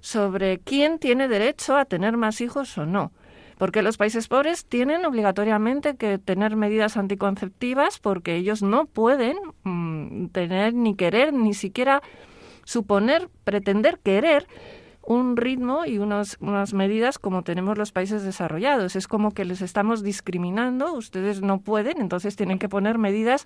[0.00, 3.12] sobre quién tiene derecho a tener más hijos o no.
[3.60, 10.28] Porque los países pobres tienen obligatoriamente que tener medidas anticonceptivas porque ellos no pueden mm,
[10.28, 12.00] tener ni querer, ni siquiera
[12.64, 14.46] suponer, pretender querer
[15.02, 16.38] un ritmo y unas
[16.72, 18.96] medidas como tenemos los países desarrollados.
[18.96, 23.44] Es como que les estamos discriminando, ustedes no pueden, entonces tienen que poner medidas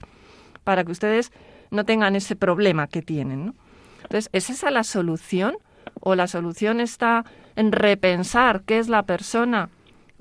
[0.63, 1.33] para que ustedes
[1.73, 3.57] no tengan ese problema que tienen.
[4.03, 5.57] Entonces, ¿es esa la solución?
[5.99, 7.25] ¿O la solución está
[7.57, 9.71] en repensar qué es la persona,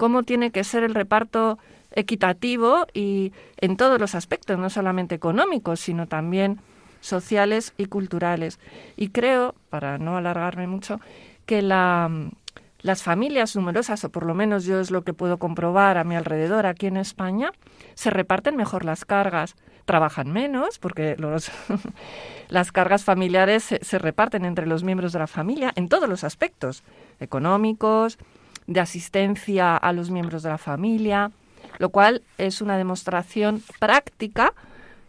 [0.03, 1.57] cómo tiene que ser el reparto
[1.91, 6.59] equitativo y en todos los aspectos, no solamente económicos, sino también
[6.99, 8.59] sociales y culturales.
[8.97, 10.99] Y creo, para no alargarme mucho,
[11.45, 12.11] que la,
[12.81, 16.17] las familias numerosas, o por lo menos yo es lo que puedo comprobar a mi
[16.17, 17.53] alrededor aquí en España,
[17.93, 21.49] se reparten mejor las cargas trabajan menos porque los,
[22.49, 26.83] las cargas familiares se, reparten entre los miembros de la familia en todos los aspectos,
[27.21, 28.17] económicos,
[28.67, 31.31] de asistencia a los miembros de la familia,
[31.79, 34.53] lo cual es una demostración práctica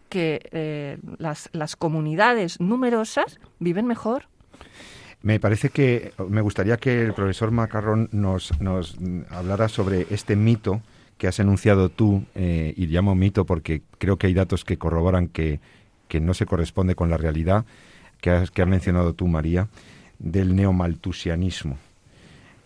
[0.08, 4.28] que eh, las, las comunidades numerosas viven mejor.
[5.22, 8.96] Me parece que me gustaría que el profesor Macarrón nos, nos
[9.30, 10.82] hablara sobre este mito
[11.18, 15.28] que has enunciado tú, eh, y llamo mito porque creo que hay datos que corroboran
[15.28, 15.60] que,
[16.08, 17.64] que no se corresponde con la realidad,
[18.20, 19.68] que has, que has mencionado tú, María,
[20.18, 21.78] del neomaltusianismo.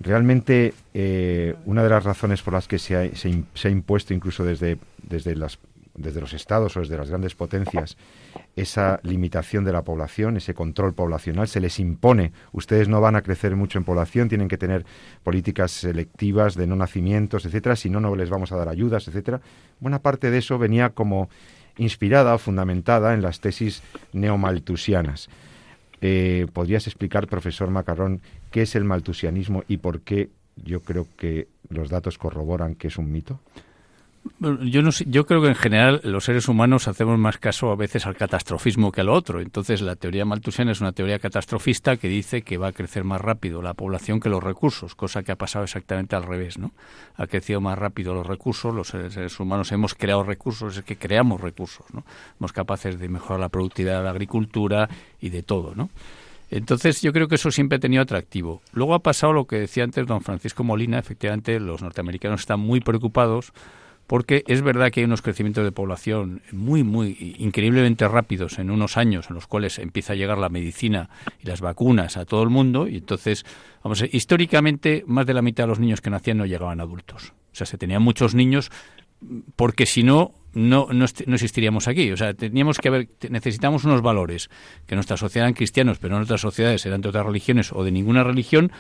[0.01, 5.35] Realmente, eh, una de las razones por las que se ha, impuesto incluso desde, desde
[5.35, 5.59] las
[5.99, 7.97] desde los estados o desde las grandes potencias
[8.57, 12.33] esa limitación de la población, ese control poblacional, se les impone.
[12.53, 14.85] Ustedes no van a crecer mucho en población, tienen que tener
[15.23, 19.41] políticas selectivas de no nacimientos, etcétera, si no, no les vamos a dar ayudas, etcétera.
[19.81, 21.29] Buena parte de eso venía como
[21.77, 23.83] inspirada o fundamentada en las tesis
[24.13, 25.29] neomaltusianas.
[26.01, 31.49] Eh, ¿Podrías explicar, profesor Macarrón, qué es el maltusianismo y por qué yo creo que
[31.69, 33.41] los datos corroboran que es un mito?
[34.41, 34.91] Yo, no
[35.25, 39.01] creo que en general los seres humanos hacemos más caso a veces al catastrofismo que
[39.01, 39.41] al otro.
[39.41, 43.21] Entonces la teoría maltusiana es una teoría catastrofista que dice que va a crecer más
[43.21, 46.59] rápido la población que los recursos, cosa que ha pasado exactamente al revés.
[46.59, 46.73] ¿no?
[47.17, 51.41] Ha crecido más rápido los recursos, los seres humanos hemos creado recursos, es que creamos
[51.41, 51.87] recursos.
[51.93, 52.05] ¿no?
[52.39, 54.89] Somos capaces de mejorar la productividad de la agricultura
[55.21, 55.75] y de todo.
[55.75, 55.91] ¿no?
[56.51, 58.63] Entonces yo creo que eso siempre ha tenido atractivo.
[58.73, 62.81] Luego ha pasado lo que decía antes don Francisco Molina, efectivamente los norteamericanos están muy
[62.81, 63.53] preocupados
[64.09, 68.97] porque es verdad que hay unos crecimientos de población muy, muy increíblemente rápidos en unos
[68.97, 72.49] años en los cuales empieza a llegar la medicina y las vacunas a todo el
[72.49, 73.45] mundo y entonces,
[73.85, 77.35] vamos, históricamente más de la mitad de los niños que nacían no llegaban adultos.
[77.53, 78.71] O sea, se tenían muchos niños
[79.57, 82.11] porque si no, no, no, existiríamos aquí.
[82.11, 84.49] O sea, teníamos que haber, necesitamos unos valores
[84.87, 87.91] que nuestra sociedad eran cristianos, pero en otras sociedades eran de otras religiones o de
[87.91, 88.73] ninguna religión,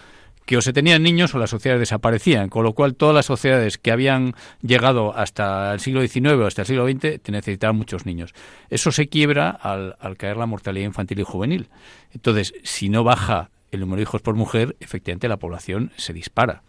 [0.48, 3.76] que o se tenían niños o las sociedades desaparecían, con lo cual todas las sociedades
[3.76, 8.32] que habían llegado hasta el siglo XIX o hasta el siglo XX necesitaban muchos niños.
[8.70, 11.68] Eso se quiebra al, caer la mortalidad infantil y juvenil.
[12.14, 16.62] Entonces, si no baja el número de hijos por mujer, efectivamente la población se dispara.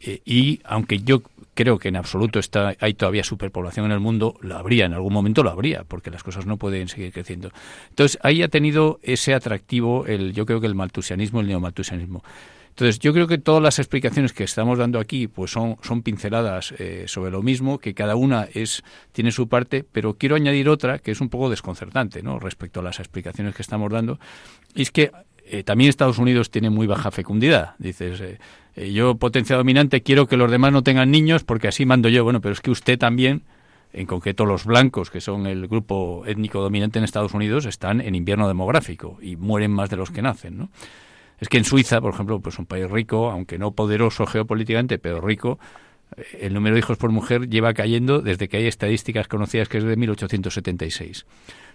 [0.00, 1.20] Eh, y aunque yo
[1.52, 5.12] creo que en absoluto está, hay todavía superpoblación en el mundo, lo habría, en algún
[5.12, 7.50] momento lo habría, porque las cosas no pueden seguir creciendo.
[7.90, 12.22] Entonces, ahí ha tenido ese atractivo, el, yo creo que el maltusianismo, el neomaltusianismo.
[12.70, 16.72] Entonces, yo creo que todas las explicaciones que estamos dando aquí pues son, son pinceladas
[16.78, 20.98] eh, sobre lo mismo, que cada una es tiene su parte, pero quiero añadir otra
[20.98, 22.38] que es un poco desconcertante ¿no?
[22.38, 24.18] respecto a las explicaciones que estamos dando,
[24.74, 25.12] y es que
[25.44, 27.74] eh, también Estados Unidos tiene muy baja fecundidad.
[27.78, 28.20] Dices,
[28.76, 32.22] eh, yo potencia dominante quiero que los demás no tengan niños porque así mando yo.
[32.22, 33.42] Bueno, pero es que usted también
[33.92, 38.14] en concreto los blancos, que son el grupo étnico dominante en Estados Unidos, están en
[38.14, 40.70] invierno demográfico y mueren más de los que nacen, ¿no?
[41.40, 45.20] Es que en Suiza, por ejemplo, pues un país rico, aunque no poderoso geopolíticamente, pero
[45.20, 45.58] rico,
[46.16, 49.78] eh, el número de hijos por mujer lleva cayendo desde que hay estadísticas conocidas que
[49.78, 51.26] es de 1876.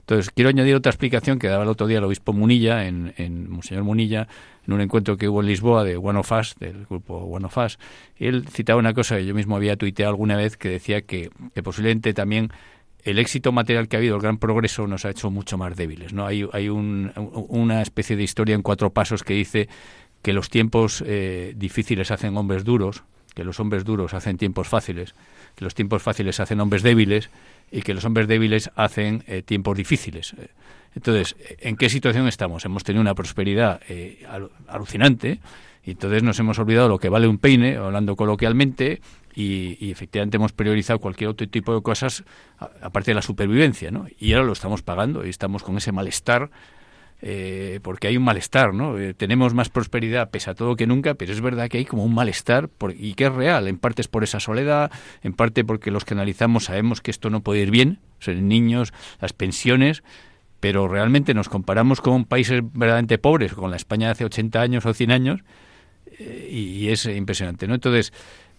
[0.01, 3.49] Entonces, quiero añadir otra explicación que daba el otro día el obispo Munilla, en, en
[3.49, 4.27] Monseñor Munilla,
[4.67, 7.57] en un encuentro que hubo en Lisboa de One of Us, del grupo One of
[7.57, 7.79] Us.
[8.17, 11.63] Él citaba una cosa que yo mismo había tuiteado alguna vez que decía que, que
[11.63, 12.51] posiblemente también
[13.05, 16.11] el éxito material que ha habido, el gran progreso, nos ha hecho mucho más débiles.
[16.11, 16.25] ¿no?
[16.25, 19.69] Hay, hay una especie de historia en cuatro pasos que dice
[20.23, 23.03] que los tiempos eh, difíciles hacen hombres duros,
[23.35, 25.13] que los hombres duros hacen tiempos fáciles,
[25.55, 27.29] que los tiempos fáciles hacen hombres débiles
[27.71, 30.35] y que los hombres débiles hacen eh, tiempos difíciles.
[30.95, 32.65] Entonces, ¿en qué situación estamos?
[32.65, 34.25] Hemos tenido una prosperidad eh,
[34.67, 35.39] alucinante
[35.83, 39.01] y entonces nos hemos olvidado lo que vale un peine, hablando coloquialmente,
[39.35, 42.23] y, efectivamente hemos priorizado cualquier otro tipo de cosas
[42.81, 44.07] aparte de la supervivencia, ¿no?
[44.17, 46.49] Y ahora lo estamos pagando y estamos con ese malestar
[47.21, 48.99] eh, porque hay un malestar, ¿no?
[48.99, 52.03] Eh, tenemos más prosperidad pese a todo que nunca, pero es verdad que hay como
[52.03, 53.67] un malestar y que es real.
[53.67, 54.91] En parte es por esa soledad,
[55.23, 58.93] en parte porque los que analizamos sabemos que esto no puede ir bien, son niños,
[59.21, 60.03] las pensiones,
[60.59, 64.85] pero realmente nos comparamos con países verdaderamente pobres, con la España de hace 80 años
[64.85, 65.41] o 100 años,
[66.19, 67.75] eh, y es impresionante, ¿no?
[67.75, 68.13] Entonces,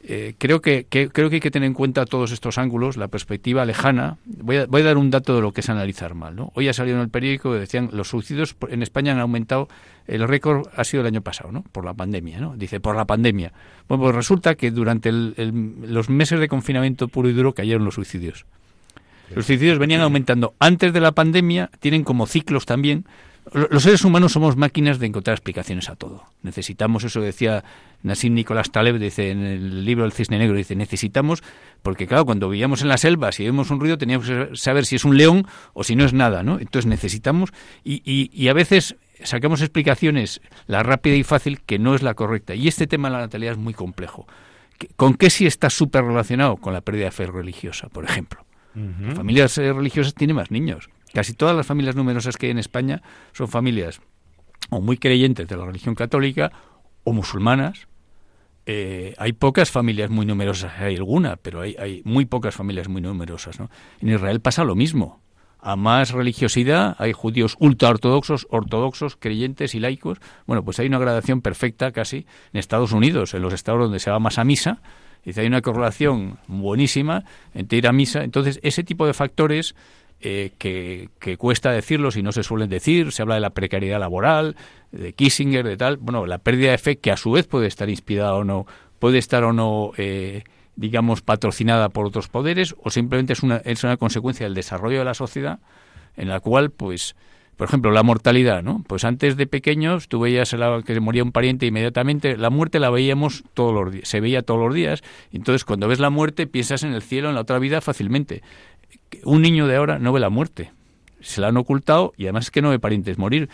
[0.09, 3.65] eh, creo, que, creo que hay que tener en cuenta todos estos ángulos, la perspectiva
[3.65, 4.19] lejana.
[4.25, 6.37] Voy a, voy a dar un dato de lo que es analizar mal.
[6.37, 6.53] ¿no?
[6.55, 9.69] Hoy ha salido en el periódico que decían los suicidios en España han aumentado,
[10.07, 11.63] el récord ha sido el año pasado, ¿no?
[11.73, 12.39] por la pandemia.
[12.39, 12.57] ¿no?
[12.57, 13.53] Dice, por la pandemia.
[13.89, 18.47] Bueno, pues resulta que durante los meses de confinamiento puro y duro cayeron los suicidios.
[19.35, 23.07] Los suicidios venían aumentando antes de la pandemia, tienen como ciclos también,
[23.53, 26.25] los seres humanos somos máquinas de encontrar explicaciones a todo.
[26.43, 27.63] Necesitamos, eso decía
[28.03, 31.43] Nassim Nicolás Taleb, dice en el libro El Cisne Negro, dice, necesitamos,
[31.83, 34.97] porque claro, cuando vivíamos en las selvas y vemos un ruido teníamos que saber si
[34.97, 36.59] es un león o si no es nada, ¿no?
[36.59, 37.53] Entonces necesitamos,
[37.85, 42.55] y, y, a veces sacamos explicaciones, la rápida y fácil, que no es la correcta.
[42.55, 44.27] Y este tema de la natalidad es muy complejo.
[44.97, 46.57] ¿Con qué sí está súper relacionado?
[46.57, 48.45] Con la pérdida de fe religiosa, por ejemplo.
[49.15, 53.01] familias eh, religiosas tienen más niños Casi todas las familias numerosas que hay en España
[53.33, 54.03] son familias
[54.69, 56.53] o muy creyentes de la religión católica
[57.05, 57.89] o musulmanas.
[58.67, 63.01] Eh, hay pocas familias muy numerosas, hay alguna, pero hay, hay muy pocas familias muy
[63.01, 63.59] numerosas.
[63.59, 63.71] ¿no?
[64.03, 65.23] En Israel pasa lo mismo.
[65.59, 70.19] A más religiosidad hay judíos ultraortodoxos, ortodoxos, creyentes y laicos.
[70.47, 74.11] Bueno, pues hay una gradación perfecta casi en Estados Unidos, en los estados donde se
[74.11, 74.83] va más a misa.
[75.25, 77.25] Dice, hay una correlación buenísima
[77.55, 78.23] entre ir a misa.
[78.23, 79.75] Entonces, ese tipo de factores
[80.21, 83.13] eh, que, cuesta decirlos y no se suelen decir.
[83.13, 84.57] Se habla de la precariedad laboral,
[84.93, 85.99] de Kissinger, de tal.
[85.99, 88.67] Bueno, la pérdida de fe que a su vez puede estar inspirada o no,
[88.99, 93.85] puede estar o no, eh, digamos, patrocinada por otros poderes o simplemente es una, es
[93.85, 95.61] una consecuencia del desarrollo de la sociedad
[96.17, 97.15] en la cual, pues,
[97.57, 98.83] por ejemplo, la mortalidad, ¿no?
[98.87, 103.45] Pues antes de pequeños tú veías que moría un pariente inmediatamente, la muerte la veíamos
[103.55, 105.03] todos los días, se veía todos los días,
[105.33, 108.43] entonces cuando ves la muerte piensas en el cielo, en la otra vida fácilmente
[109.25, 110.71] un niño de ahora no ve la muerte.
[111.21, 113.49] Se la han ocultado y además es que no ve parientes morir.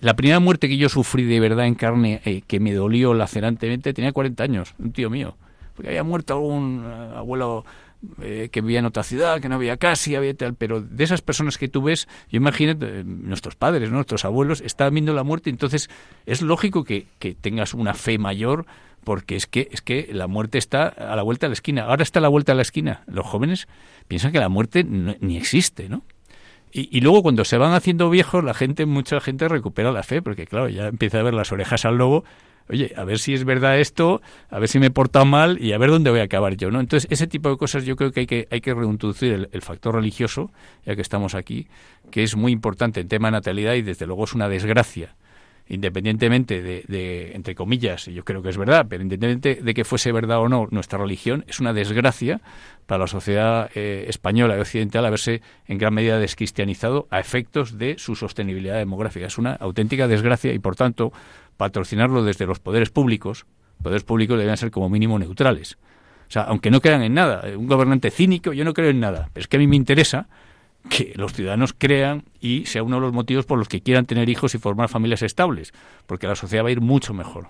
[0.00, 3.92] La primera muerte que yo sufrí de verdad en carne, eh, que me dolió lacerantemente,
[3.94, 5.36] tenía 40 años, un tío mío.
[5.74, 7.64] Porque había muerto algún eh, abuelo
[8.22, 11.22] eh, que vivía en otra ciudad, que no había casi, había tal, pero de esas
[11.22, 15.90] personas que tú ves, yo imagino, nuestros padres, nuestros abuelos, estaban viendo la muerte, entonces
[16.26, 18.66] es lógico que, que tengas una fe mayor
[19.04, 21.84] porque es que es que la muerte está a la vuelta de la esquina.
[21.84, 23.02] Ahora está a la vuelta de la esquina.
[23.06, 23.66] Los jóvenes
[24.08, 26.02] piensan que la muerte ni existe, ¿no?
[26.72, 30.46] Y, luego cuando se van haciendo viejos, la gente, mucha gente recupera la fe, porque
[30.46, 32.24] claro, ya empieza a ver las orejas al lobo.
[32.68, 35.72] Oye, a ver si es verdad esto, a ver si me he portado mal y
[35.72, 36.80] a ver dónde voy a acabar yo, ¿no?
[36.80, 39.96] Entonces, ese tipo de cosas yo creo que hay que, hay que reintroducir el, factor
[39.96, 40.50] religioso,
[40.86, 41.66] ya que estamos aquí,
[42.10, 45.14] que es muy importante en tema de natalidad y desde luego es una desgracia
[45.70, 50.10] independientemente de, entre comillas, y yo creo que es verdad, pero independientemente de que fuese
[50.10, 52.40] verdad o no, nuestra religión es una desgracia
[52.86, 57.98] para la sociedad eh, española y occidental haberse en gran medida descristianizado a efectos de
[57.98, 59.26] su sostenibilidad demográfica.
[59.26, 61.12] Es una auténtica desgracia y, por tanto,
[61.60, 63.44] patrocinarlo desde los poderes públicos,
[63.82, 65.76] poderes públicos deben ser como mínimo neutrales.
[66.26, 69.28] O sea, aunque no crean en nada, un gobernante cínico, yo no creo en nada,
[69.34, 70.26] pero es que a mí me interesa
[70.88, 74.30] que los ciudadanos crean y sea uno de los motivos por los que quieran tener
[74.30, 75.74] hijos y formar familias estables,
[76.06, 77.48] porque la sociedad va a ir mucho mejor.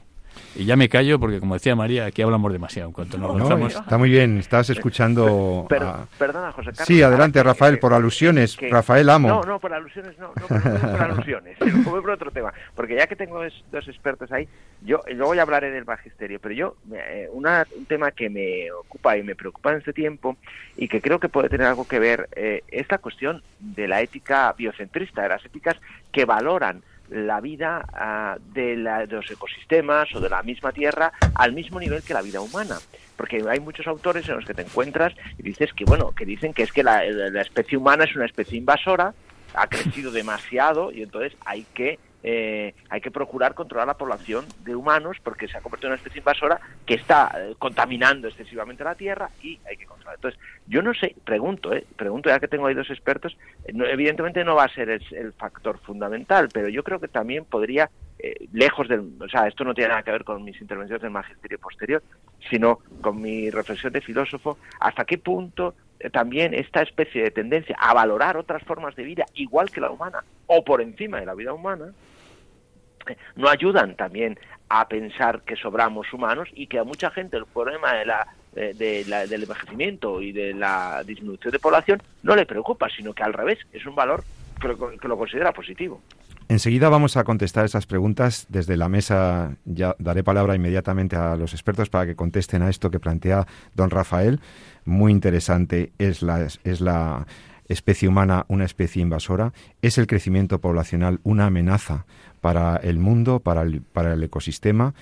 [0.54, 2.88] Y ya me callo porque, como decía María, aquí hablamos demasiado.
[2.88, 5.66] En cuanto nos está muy bien, estás escuchando.
[6.18, 6.86] Perdona, José Carlos.
[6.86, 8.56] Sí, adelante, Rafael, por alusiones.
[8.70, 9.28] Rafael Amo.
[9.28, 11.56] No, no, por alusiones, no, no por, por alusiones.
[11.58, 12.52] voy por otro tema.
[12.74, 14.48] Porque ya que tengo dos expertos ahí,
[14.82, 19.16] yo luego ya hablaré del magisterio, pero yo, eh, una, un tema que me ocupa
[19.16, 20.36] y me preocupa en este tiempo
[20.76, 24.00] y que creo que puede tener algo que ver, eh, es la cuestión de la
[24.00, 25.76] ética biocentrista, de las éticas
[26.12, 31.80] que valoran la vida ah, de, los ecosistemas o de la misma tierra al mismo
[31.80, 32.76] nivel que la vida humana.
[33.16, 36.54] Porque hay muchos autores en los que te encuentras y dices que bueno que dicen
[36.54, 39.14] que es que la, especie humana es una especie invasora
[39.54, 44.76] ha crecido demasiado y entonces hay que eh, hay que procurar controlar la población de
[44.76, 48.94] humanos porque se ha convertido en una especie invasora que está eh, contaminando excesivamente la
[48.94, 50.16] tierra y hay que controlar.
[50.16, 54.54] Entonces, yo no sé, pregunto, eh, pregunto ya que tengo ahí dos expertos, evidentemente no
[54.54, 57.88] va a ser el, factor fundamental, pero yo creo que también podría,
[58.52, 61.58] lejos del, o sea, esto no tiene nada que ver con mis intervenciones del magisterio
[61.58, 62.02] posterior,
[62.50, 65.74] sino con mi reflexión de filósofo, hasta qué punto
[66.12, 70.24] también esta especie de tendencia a valorar otras formas de vida igual que la humana
[70.46, 71.92] o por encima de la vida humana,
[73.36, 74.38] no ayudan también
[74.68, 78.26] a pensar que sobramos humanos y que a mucha gente el problema de la,
[78.56, 83.32] eh, del envejecimiento y de la disminución de población no le preocupa, sino que al
[83.32, 84.22] revés, es un valor
[84.60, 86.00] que lo, considera positivo.
[86.50, 89.56] Enseguida vamos a contestar esas preguntas desde la mesa.
[89.66, 93.46] Ya daré palabra inmediatamente a los expertos para que contesten a esto que plantea
[93.76, 94.40] don Rafael.
[94.84, 97.28] Muy interesante es la, es la
[97.68, 99.52] especie humana una especie invasora.
[99.80, 102.04] Es el crecimiento poblacional una amenaza
[102.40, 104.94] para el mundo, para el, para el ecosistema,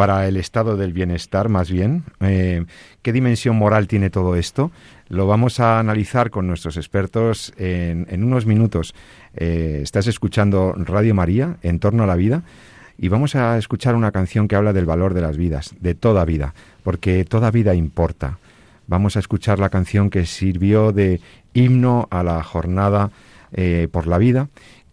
[0.00, 2.04] para el estado del bienestar más bien.
[2.20, 2.64] Eh,
[3.02, 4.70] ¿Qué dimensión moral tiene todo esto?
[5.10, 8.94] Lo vamos a analizar con nuestros expertos en, unos minutos.
[9.36, 12.44] Eh, estás escuchando Radio María, En torno a la vida,
[12.96, 16.24] y vamos a escuchar una canción que habla del valor de las vidas, de toda
[16.24, 18.38] vida, porque toda vida importa.
[18.86, 21.20] Vamos a escuchar la canción que sirvió de
[21.52, 23.10] himno a la jornada
[23.52, 24.48] eh, por la vida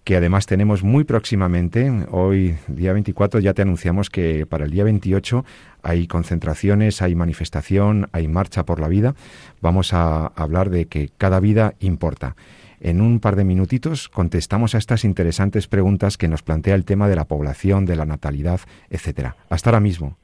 [0.07, 1.91] que además tenemos muy próximamente.
[2.11, 5.43] Hoy, día 24, ya te anunciamos que para el día 28
[5.83, 9.15] hay concentraciones, hay manifestación, hay marcha por la vida.
[9.59, 12.37] Vamos a hablar de que cada vida importa.
[12.79, 17.09] En un par de minutitos contestamos a estas interesantes preguntas que nos plantea el tema
[17.09, 19.35] de la población, de la natalidad, etcétera.
[19.49, 20.15] Hasta ahora mismo.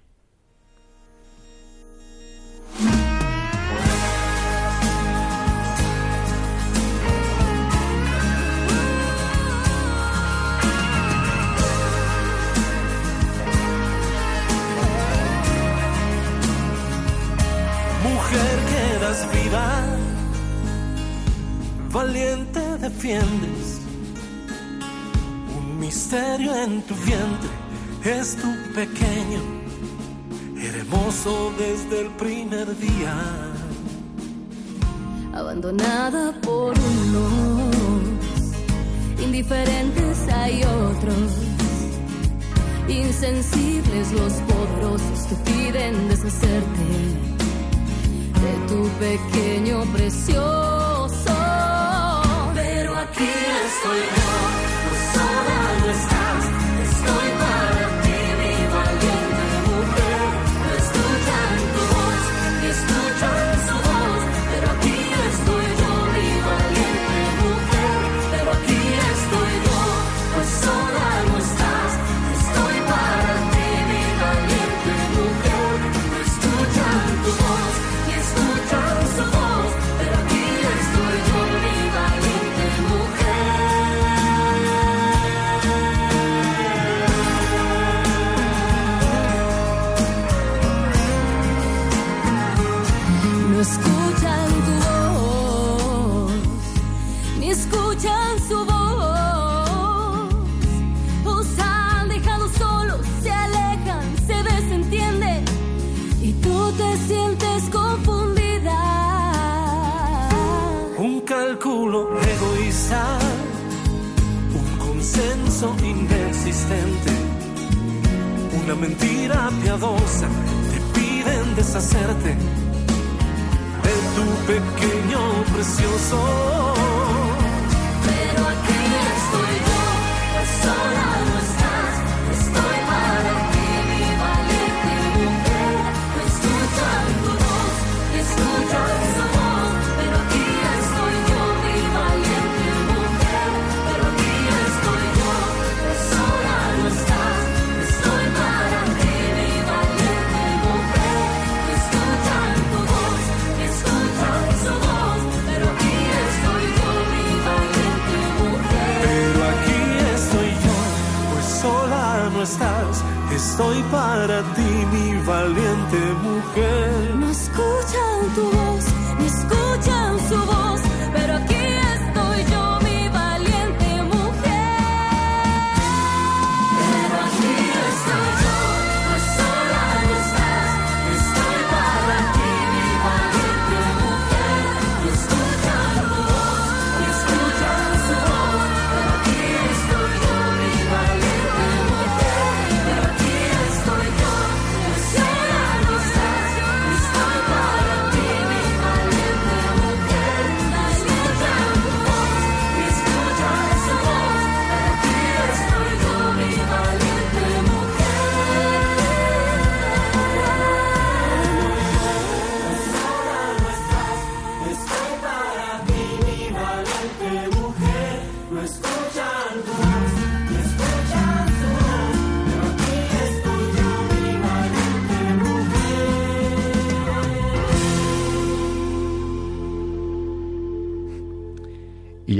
[21.94, 23.80] Valiente defiendes.
[25.56, 27.50] Un misterio en tu vientre
[28.04, 29.42] es tu pequeño,
[30.58, 33.14] hermoso desde el primer día.
[35.36, 37.76] Abandonada por unos,
[39.24, 41.32] indiferentes hay otros,
[42.88, 47.33] insensibles los poderosos te piden deshacerte
[48.44, 51.34] de tu pequeño precioso.
[53.04, 53.32] Aquí
[53.66, 54.32] estoy yo,
[54.86, 56.44] no sola no estás,
[56.88, 57.33] estoy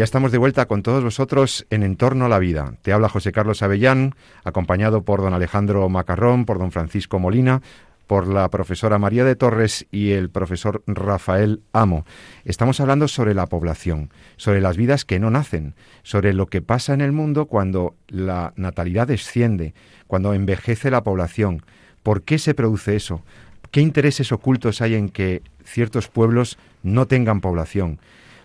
[0.04, 2.74] ya estamos de vuelta con todos vosotros en Entorno a la Vida.
[2.82, 7.62] Te habla José Carlos Avellán, acompañado por don Alejandro Macarrón, por don Francisco Molina,
[8.06, 12.06] por la profesora María de Torres y el profesor Rafael Amo.
[12.44, 16.94] Estamos hablando sobre la población, sobre las vidas que no nacen, sobre lo que pasa
[16.94, 19.74] en el mundo cuando la natalidad desciende,
[20.08, 21.64] cuando envejece la población.
[22.04, 23.24] ¿Por qué se produce eso?
[23.72, 28.02] ¿Qué intereses ocultos hay en que ciertos pueblos no tengan población?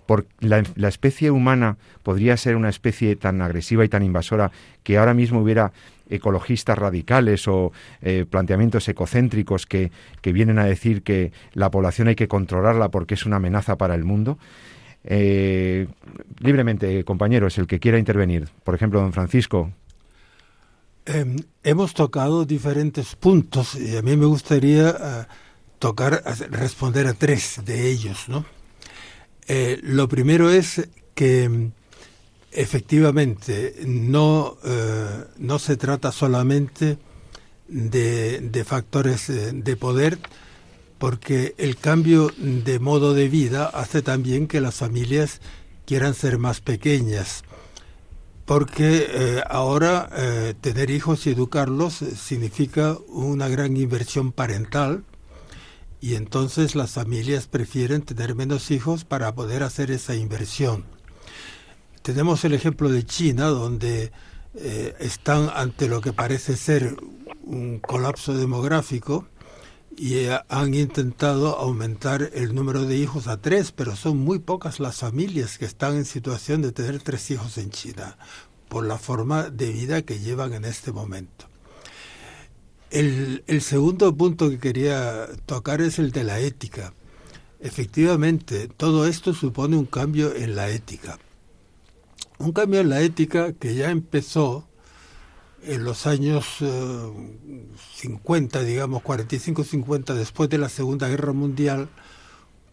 [0.09, 4.51] Por la, la, especie humana podría ser una especie tan agresiva y tan invasora
[4.83, 5.71] que ahora mismo hubiera
[6.09, 9.93] ecologistas radicales o eh, planteamientos ecocéntricos que,
[10.23, 13.95] que, vienen a decir que la población hay que controlarla porque es una amenaza para
[13.95, 14.39] el mundo.
[15.05, 15.89] Eh,
[16.39, 18.49] libremente, compañeros, el que quiera intervenir.
[18.65, 19.71] Por ejemplo, don Francisco.
[21.05, 25.33] Eh, hemos tocado diferentes puntos y a mí me gustaría uh,
[25.79, 28.47] tocar, responder a tres de ellos, ¿no?
[29.49, 31.71] Eh, lo primero es que
[32.53, 36.99] efectivamente no, eh, no se trata solamente
[37.67, 40.19] de, de factores eh, de poder,
[40.99, 45.41] porque el cambio de modo de vida hace también que las familias
[45.87, 47.43] quieran ser más pequeñas,
[48.45, 50.11] porque ahora
[50.61, 55.05] tener hijos y educarlos significa una gran inversión parental,
[56.01, 60.85] y entonces las familias prefieren tener menos hijos para poder hacer esa inversión.
[62.03, 64.13] Tenemos el ejemplo de China, donde
[64.55, 66.97] eh, están ante lo que parece ser
[67.43, 69.29] un colapso demográfico
[69.97, 74.79] y eh, han intentado aumentar el número de hijos a tres, pero son muy pocas
[74.79, 78.17] las familias que están en situación de tener tres hijos en China,
[78.69, 81.48] por la forma de vida que llevan en este momento.
[82.91, 86.95] El, segundo punto que quería tocar es el de la ética.
[87.61, 91.19] Efectivamente, todo esto supone un cambio en la ética.
[92.39, 94.67] Un cambio en la ética que ya empezó
[95.65, 97.13] en los años eh,
[97.97, 101.91] 50, digamos, 45-50, después de la Segunda Guerra Mundial,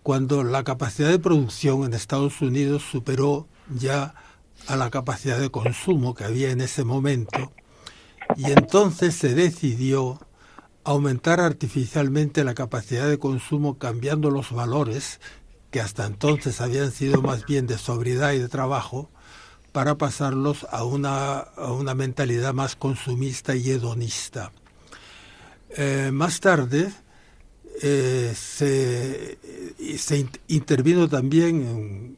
[0.02, 4.14] cuando la capacidad de producción en Estados Unidos superó ya
[4.68, 7.52] a la capacidad de consumo que había en ese momento
[8.36, 10.20] y entonces se decidió
[10.84, 15.20] aumentar artificialmente la capacidad de consumo cambiando los valores
[15.72, 19.10] que hasta entonces habían sido más bien de sobriedad y de trabajo
[19.72, 24.52] para pasarlos a una, a una mentalidad más consumista y hedonista.
[25.76, 26.94] Eh, más tarde
[27.82, 29.38] eh, se,
[29.98, 32.18] se, intervino también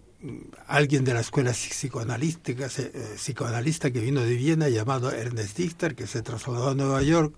[0.67, 6.07] alguien de la escuela psicoanalística, eh, psicoanalista que vino de Viena llamado Ernest Dichter, que
[6.07, 7.35] se trasladó a Nueva York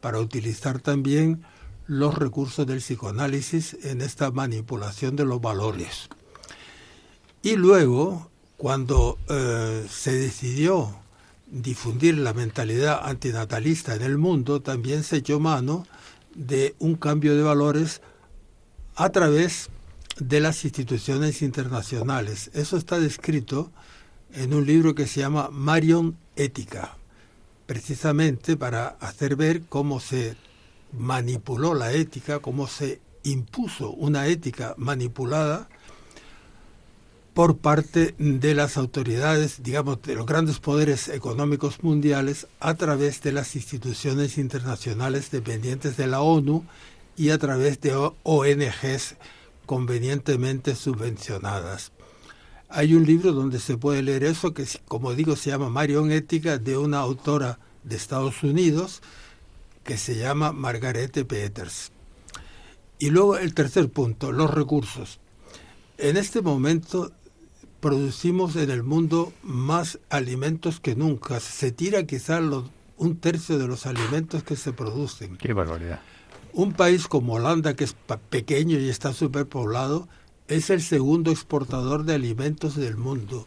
[0.00, 1.42] para utilizar también
[1.86, 6.08] los recursos del psicoanálisis en esta manipulación de los valores.
[7.42, 10.96] Y luego, cuando eh, se decidió
[11.46, 15.86] difundir la mentalidad antinatalista en el mundo, también se echó mano
[16.34, 18.02] de un cambio de valores
[18.96, 19.70] a través
[20.18, 22.50] de las instituciones internacionales.
[22.54, 23.70] Eso está descrito
[24.34, 26.96] en un libro que se llama Marion Ética,
[27.66, 30.36] precisamente para hacer ver cómo se
[30.92, 35.68] manipuló la ética, cómo se impuso una ética manipulada
[37.34, 43.32] por parte de las autoridades, digamos, de los grandes poderes económicos mundiales a través de
[43.32, 46.64] las instituciones internacionales dependientes de la ONU
[47.14, 49.16] y a través de ONGs
[49.66, 51.92] convenientemente subvencionadas.
[52.68, 56.58] Hay un libro donde se puede leer eso que, como digo, se llama Marion Ética,
[56.58, 59.02] de una autora de Estados Unidos
[59.84, 61.92] que se llama Margaret Peters.
[62.98, 65.20] Y luego el tercer punto, los recursos.
[65.98, 67.12] En este momento
[67.80, 71.38] producimos en el mundo más alimentos que nunca.
[71.40, 72.42] Se tira quizás
[72.96, 75.36] un tercio de los alimentos que se producen.
[75.36, 76.00] Qué barbaridad.
[76.56, 77.94] Un país como Holanda, que es
[78.30, 80.08] pequeño y está superpoblado,
[80.48, 83.46] es el segundo exportador de alimentos del mundo.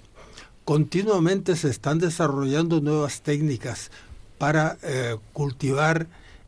[0.64, 3.90] Continuamente se están desarrollando nuevas técnicas
[4.38, 6.06] para eh, cultivar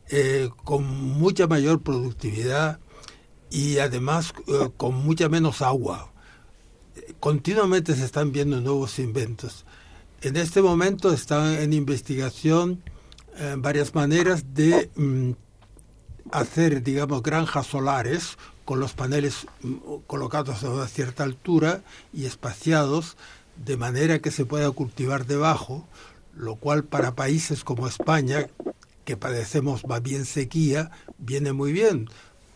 [0.10, 2.80] eh, con mucha mayor productividad
[3.50, 6.14] y además eh, con mucha menos agua.
[7.20, 9.66] Continuamente se están viendo nuevos inventos.
[10.22, 12.84] En este momento están en investigación
[13.58, 15.32] varias maneras de mm,
[16.32, 21.82] hacer, digamos, granjas solares con los paneles mm, colocados a una cierta altura
[22.14, 23.18] y espaciados
[23.58, 25.88] de manera que se pueda cultivar debajo,
[26.36, 28.48] lo cual para países como España,
[29.06, 32.08] que padecemos más bien sequía, viene muy bien,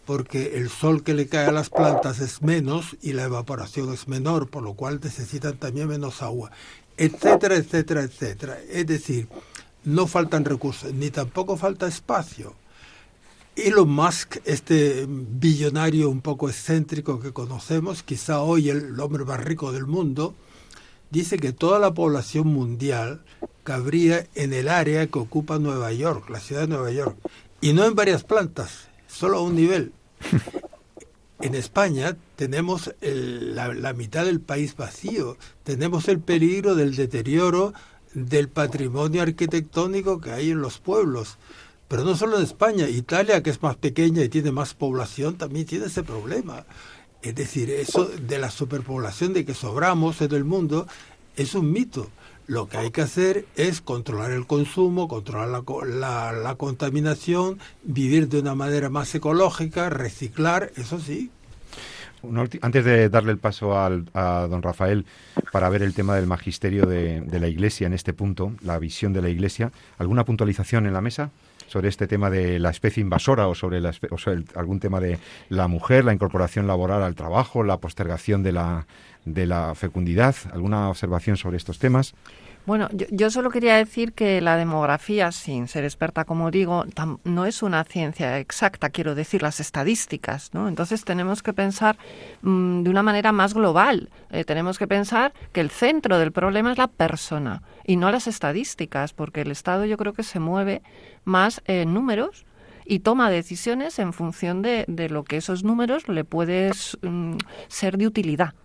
[0.05, 4.07] porque el sol que le cae a las plantas es menos y la evaporación es
[4.07, 6.51] menor, por lo cual necesitan también menos agua,
[6.97, 8.57] etcétera, etcétera, etcétera.
[8.70, 9.28] Es decir,
[9.84, 12.55] no faltan recursos, ni tampoco falta espacio.
[13.56, 19.72] Elon Musk, este billonario un poco excéntrico que conocemos, quizá hoy el hombre más rico
[19.72, 20.36] del mundo,
[21.10, 23.22] dice que toda la población mundial
[23.64, 27.18] cabría en el área que ocupa Nueva York, la ciudad de Nueva York,
[27.62, 29.93] y no en varias plantas, solo a un nivel.
[31.39, 37.74] En España tenemos el- la, la mitad del país vacío, tenemos el peligro del deterioro
[38.14, 41.38] del patrimonio arquitectónico que hay en los pueblos.
[41.88, 45.65] Pero no solo en España, Italia, que es más pequeña y tiene más población, también
[45.65, 46.65] tiene ese problema.
[47.21, 50.88] Es decir, eso de la superpoblación, de que sobramos en el mundo,
[51.36, 52.09] es un mito.
[52.47, 58.29] Lo que hay que hacer es controlar el consumo, controlar la, la- la contaminación, vivir
[58.29, 61.31] de una manera más ecológica, reciclar, eso sí.
[62.61, 65.05] Antes de darle el paso al- a don Rafael
[65.51, 69.13] para ver el tema del magisterio de, de la Iglesia en este punto, la visión
[69.13, 71.29] de la Iglesia, ¿alguna puntualización en la mesa
[71.68, 74.99] sobre este tema de la especie invasora o sobre, la o sobre el- algún tema
[74.99, 75.18] de
[75.49, 78.88] la mujer, la incorporación laboral al trabajo, la postergación de la,
[79.26, 80.36] de la fecundidad?
[80.53, 82.13] ¿Alguna observación sobre estos temas?
[82.65, 87.19] Bueno, yo, yo solo quería decir que la demografía, sin ser experta, como digo, tam-
[87.23, 90.67] no es una ciencia exacta, quiero decir, las estadísticas, ¿no?
[90.67, 91.95] Entonces tenemos que pensar
[92.41, 94.09] mm, de una manera más global.
[94.32, 98.26] Eh, tenemos que pensar que el centro del problema es la persona y no las
[98.26, 100.82] estadísticas, porque el Estado yo creo que se mueve
[101.23, 102.47] más en números
[102.84, 107.38] y toma decisiones en función de, de lo que esos números le puede s- mm,
[107.67, 108.55] ser de utilidad.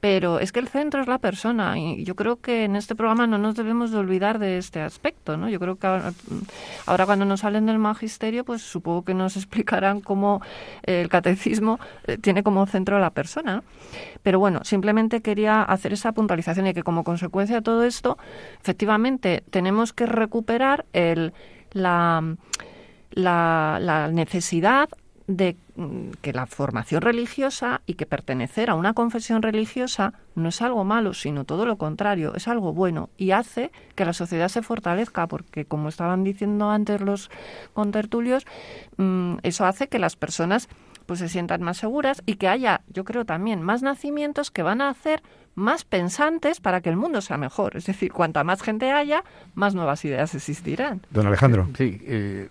[0.00, 3.26] Pero es que el centro es la persona y yo creo que en este programa
[3.26, 5.50] no nos debemos de olvidar de este aspecto, ¿no?
[5.50, 10.40] Yo creo que ahora, cuando nos salen del magisterio, pues supongo que nos explicarán cómo
[10.84, 13.62] el catecismo eh, tiene como centro la persona.
[14.22, 18.16] Pero bueno, simplemente quería hacer esa puntualización y que como consecuencia de todo esto,
[18.62, 21.34] efectivamente, tenemos que recuperar el,
[21.72, 22.36] la,
[23.10, 24.88] la necesidad
[25.36, 30.60] de mm, que la formación religiosa y que pertenecer a una confesión religiosa no es
[30.60, 34.62] algo malo, sino todo lo contrario, es algo bueno y hace que la sociedad se
[34.62, 37.30] fortalezca, porque como estaban diciendo antes los
[37.72, 38.44] contertulios,
[38.96, 40.68] mm, eso hace que las personas
[41.06, 44.80] pues se sientan más seguras y que haya, yo creo también, más nacimientos que van
[44.80, 45.22] a hacer
[45.54, 47.76] más pensantes para que el mundo sea mejor.
[47.76, 49.24] Es decir, cuanta más gente haya,
[49.54, 51.02] más nuevas ideas existirán.
[51.10, 51.68] Don Alejandro.
[51.76, 52.48] Sí, eh,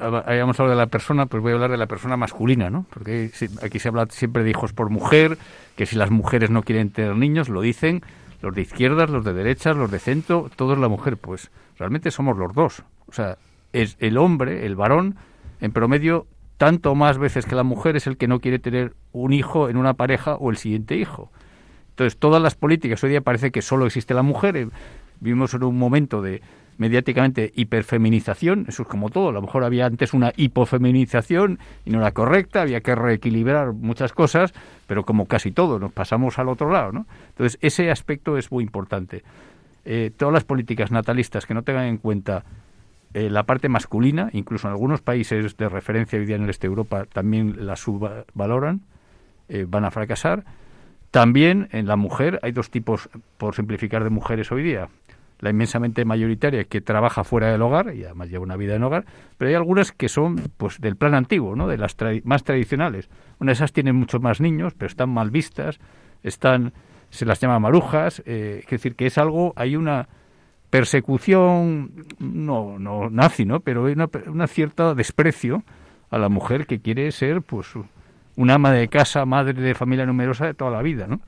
[0.00, 2.86] habíamos hablado de la persona, pues voy a hablar de la persona masculina, ¿no?
[2.92, 3.30] Porque
[3.62, 5.38] aquí se habla siempre de hijos por mujer,
[5.76, 8.02] que si las mujeres no quieren tener niños, lo dicen
[8.42, 11.16] los de izquierdas, los de derechas, los de centro, todos la mujer.
[11.16, 12.82] Pues realmente somos los dos.
[13.06, 13.36] O sea,
[13.72, 15.16] es el hombre, el varón,
[15.60, 16.26] en promedio,
[16.56, 19.76] tanto más veces que la mujer es el que no quiere tener un hijo en
[19.76, 21.30] una pareja o el siguiente hijo.
[21.90, 24.56] Entonces, todas las políticas, hoy día parece que solo existe la mujer.
[24.56, 24.68] eh,
[25.20, 26.40] Vivimos en un momento de
[26.80, 29.28] mediáticamente hiperfeminización, eso es como todo.
[29.28, 34.14] A lo mejor había antes una hipofeminización y no era correcta, había que reequilibrar muchas
[34.14, 34.54] cosas,
[34.86, 37.06] pero como casi todo, nos pasamos al otro lado, ¿no?
[37.28, 39.22] Entonces, ese aspecto es muy importante.
[39.84, 42.44] Eh, todas las políticas natalistas que no tengan en cuenta
[43.12, 46.66] eh, la parte masculina, incluso en algunos países de referencia hoy día en el este
[46.66, 48.80] de Europa también la subvaloran,
[49.50, 50.44] eh, van a fracasar.
[51.10, 54.88] También en la mujer hay dos tipos, por simplificar, de mujeres hoy día.
[55.40, 59.04] La inmensamente mayoritaria que trabaja fuera del hogar y además lleva una vida en hogar,
[59.36, 61.66] pero hay algunas que son pues del plan antiguo, ¿no?
[61.66, 63.08] de las más tradicionales.
[63.38, 65.80] Una de esas tienen muchos más niños, pero están mal vistas,
[66.22, 66.72] están
[67.10, 70.08] se las llama marujas, eh, es decir, que es algo, hay una
[70.70, 73.60] persecución, no, no nazi, ¿no?
[73.60, 75.64] Pero hay una, una cierta desprecio
[76.10, 77.68] a la mujer que quiere ser, pues,
[78.36, 81.20] una ama de casa, madre de familia numerosa de toda la vida, ¿no?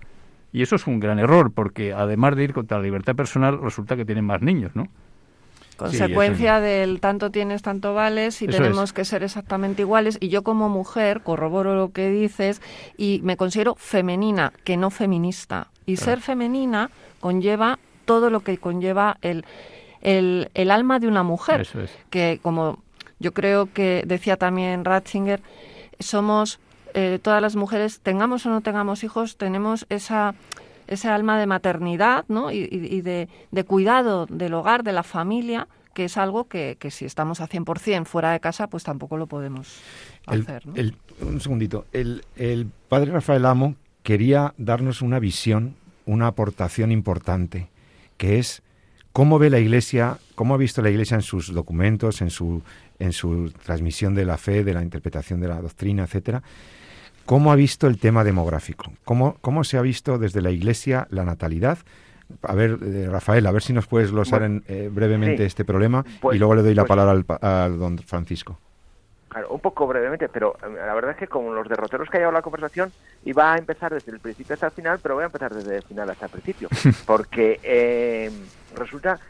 [0.52, 3.96] Y eso es un gran error, porque además de ir contra la libertad personal, resulta
[3.96, 4.86] que tienen más niños, ¿no?
[5.76, 8.92] Consecuencia del tanto tienes, tanto vales y Eso tenemos es.
[8.92, 10.18] que ser exactamente iguales.
[10.20, 12.60] Y yo como mujer corroboro lo que dices
[12.96, 15.68] y me considero femenina, que no feminista.
[15.86, 16.90] Y ser femenina
[17.20, 19.44] conlleva todo lo que conlleva el,
[20.02, 21.62] el, el alma de una mujer.
[21.62, 21.90] Eso es.
[22.10, 22.82] Que como
[23.18, 25.40] yo creo que decía también Ratzinger,
[25.98, 26.60] somos
[26.94, 30.34] eh, todas las mujeres, tengamos o no tengamos hijos, tenemos esa
[30.88, 32.50] ese alma de maternidad ¿no?
[32.50, 32.66] y,
[33.00, 37.40] de, de cuidado del hogar, de la familia, que es algo que, que si estamos
[37.40, 39.80] a 100% fuera de casa, pues tampoco lo podemos
[40.26, 40.66] El- hacer.
[40.66, 40.74] ¿no?
[40.74, 41.86] el- un segundito.
[41.92, 47.68] El, el padre Rafael Amo quería darnos una visión, una aportación importante,
[48.18, 48.62] que es
[49.12, 52.62] ¿Cómo ve la Iglesia, cómo ha visto la Iglesia en sus documentos, en su,
[52.98, 56.42] en su transmisión de la fe, de la interpretación de la doctrina, etcétera?
[57.26, 58.90] ¿Cómo ha visto el tema demográfico?
[59.04, 61.78] ¿Cómo, cómo se ha visto desde la Iglesia la natalidad?
[62.42, 65.42] A ver, eh, Rafael, a ver si nos puedes glosar Bueno, en, eh, brevemente sí.
[65.44, 68.58] este problema Pues- y luego le doy la pues- palabra al, al don Francisco.
[69.28, 72.20] Claro, un poco brevemente, pero eh, la verdad es que como los derroteros que ha
[72.20, 72.90] llevado la conversación,
[73.24, 75.82] iba a empezar desde el principio hasta el final, pero voy a empezar desde el
[75.82, 76.68] final hasta el principio.
[77.06, 78.30] Porque eh,
[78.74, 79.20] resulta,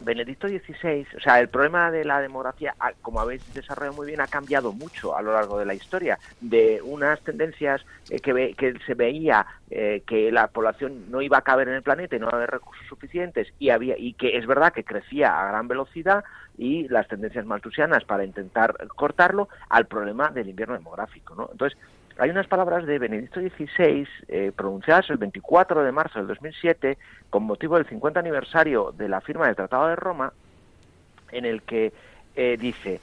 [0.00, 4.20] Benedicto XVI, o sea, el problema de la demografía, ah, como habéis desarrollado muy bien,
[4.20, 6.20] ha cambiado mucho a lo largo de la historia.
[6.38, 11.38] De unas tendencias eh, que, ve- que se veía eh, que la población no iba
[11.38, 14.14] a caber en el planeta y no iba a haber recursos suficientes, y, había, y
[14.14, 16.22] que es verdad que crecía a gran velocidad,
[16.56, 21.34] y las tendencias maltusianas para intentar cortarlo al problema del invierno demográfico.
[21.34, 21.48] ¿no?
[21.50, 21.76] Entonces,
[22.18, 26.98] hay unas palabras de Benedicto XVI eh, pronunciadas el 24 de marzo del 2007
[27.30, 30.34] con motivo del 50 aniversario de la firma del Tratado de Roma,
[31.30, 31.92] en el que
[32.34, 33.02] eh, dice,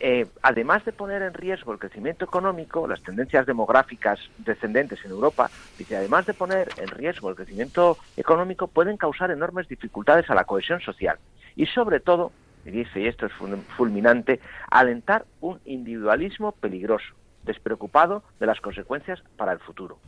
[0.00, 5.50] eh, además de poner en riesgo el crecimiento económico, las tendencias demográficas descendentes en Europa,
[5.76, 10.44] dice, además de poner en riesgo el crecimiento económico, pueden causar enormes dificultades a la
[10.44, 11.18] cohesión social.
[11.54, 12.34] Y sobre todo,
[12.64, 14.40] y dice, y esto es ful- fulminante,
[14.70, 17.06] alentar un individualismo peligroso,
[17.44, 19.98] despreocupado de las consecuencias para el futuro.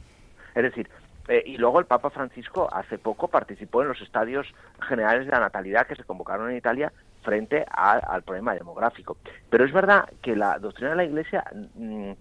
[0.55, 0.89] Es decir,
[1.28, 4.47] eh, y luego el Papa Francisco hace poco participó en los estadios
[4.89, 9.16] generales de la natalidad que se convocaron en Italia frente a- al problema demográfico.
[9.51, 12.12] Pero es verdad que la doctrina de la Iglesia, mm,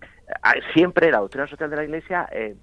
[0.41, 2.55] ah, siempre la doctrina social de la Iglesia eh,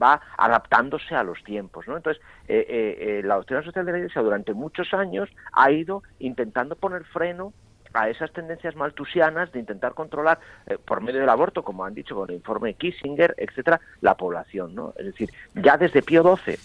[0.00, 1.88] va adaptándose a los tiempos.
[1.88, 1.96] ¿no?
[1.96, 6.76] Entonces, eh, eh, la doctrina social de la Iglesia durante muchos años ha ido intentando
[6.76, 7.54] poner freno
[7.92, 12.14] a esas tendencias maltusianas de intentar controlar eh, por medio del aborto, como han dicho
[12.14, 14.92] con el informe Kissinger, etcétera, la población, ¿no?
[14.96, 16.58] Es decir, ya desde Pío XII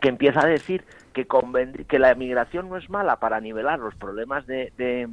[0.00, 1.26] que empieza a decir que,
[1.86, 5.10] que la migración no es mala para nivelar los problemas de- de-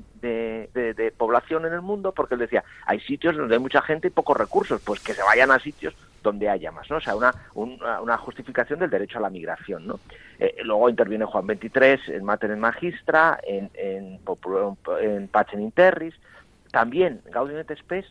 [0.93, 4.11] de población en el mundo, porque él decía, hay sitios donde hay mucha gente y
[4.11, 5.93] pocos recursos, pues que se vayan a sitios
[6.23, 6.97] donde haya más, ¿no?
[6.97, 9.99] O sea, una, una, una justificación del derecho a la migración, ¿no?
[10.39, 14.19] Eh, luego interviene Juan XXIII en Mater en Magistra, en, en,
[15.01, 15.71] en Pacem
[16.71, 18.05] también Gaudium et Spes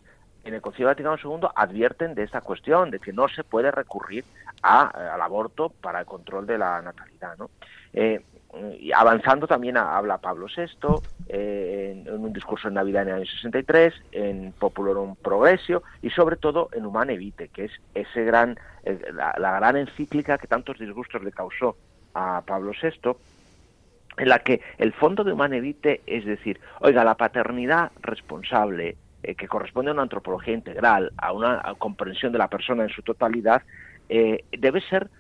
[0.45, 4.25] en el Concilio Vaticano II advierten de esta cuestión, de que no se puede recurrir
[4.63, 7.37] a- al aborto para el control de la natalidad.
[7.39, 7.51] ¿no?
[7.93, 8.23] Eh,
[8.94, 10.66] avanzando también a- habla Pablo VI
[11.28, 16.36] eh, en, un discurso en Navidad en el año 63, en Populorum Progressio y sobre
[16.36, 21.22] todo en Humane Vitae, que es ese gran, eh, la, gran encíclica que tantos disgustos
[21.22, 21.76] le causó
[22.14, 23.12] a Pablo VI,
[24.16, 29.34] en la que el fondo de Humane Vitae es decir, oiga, la paternidad responsable, eh,
[29.34, 33.62] que corresponde a una antropología integral, a una comprensión de la persona en su totalidad,
[34.09, 35.11] eh, debe ser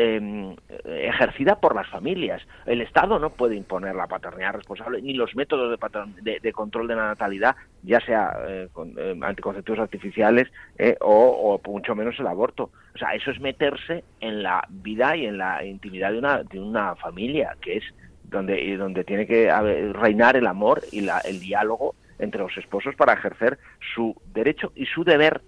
[0.00, 0.54] eh,
[0.86, 2.40] ejercida por las familias.
[2.66, 6.86] El Estado no puede imponer la paternidad responsable ni los métodos de, patern- de- control
[6.88, 12.26] de la natalidad, ya sea eh, con, eh, anticonceptivos artificiales eh, o, mucho menos el
[12.28, 12.70] aborto.
[12.94, 16.60] O sea, eso es meterse en la vida y en la intimidad de una, de
[16.60, 17.84] una familia, que es
[18.24, 19.50] donde, donde tiene que
[19.92, 23.58] reinar el amor y la- el diálogo entre los esposos para ejercer
[23.94, 25.40] su derecho y su deber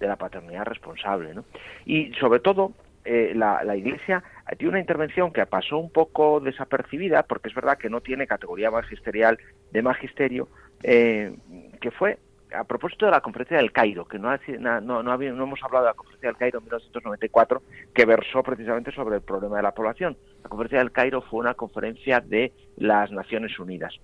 [0.00, 1.34] de la paternidad responsable.
[1.34, 1.44] ¿no?
[1.86, 2.72] Y sobre todo,
[3.06, 4.22] eh, la, la Iglesia
[4.58, 8.70] tiene una intervención que pasó un poco desapercibida, porque es verdad que no tiene categoría
[8.70, 9.38] magisterial
[9.72, 10.48] de magisterio,
[10.82, 11.34] eh,
[11.80, 12.18] que fue
[12.54, 15.84] a propósito de la conferencia del Cairo, que no, ha no, no, no hemos hablado
[15.84, 19.72] de la conferencia del Cairo en 1994, que versó precisamente sobre el problema de la
[19.72, 20.16] población.
[20.44, 23.94] La conferencia del Cairo fue una conferencia de las Naciones Unidas.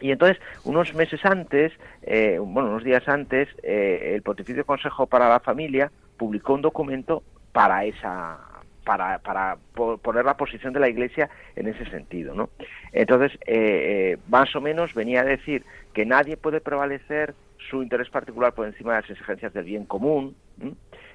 [0.00, 5.28] Y entonces, unos meses antes, eh, bueno, unos días antes, eh, el Pontificio Consejo para
[5.28, 8.38] la Familia publicó un documento para esa
[8.84, 12.48] para, para po- poner la posición de la Iglesia en ese sentido, ¿no?
[12.92, 18.08] Entonces, eh, eh, más o menos venía a decir que nadie puede prevalecer su interés
[18.08, 20.34] particular por encima de las exigencias del bien común,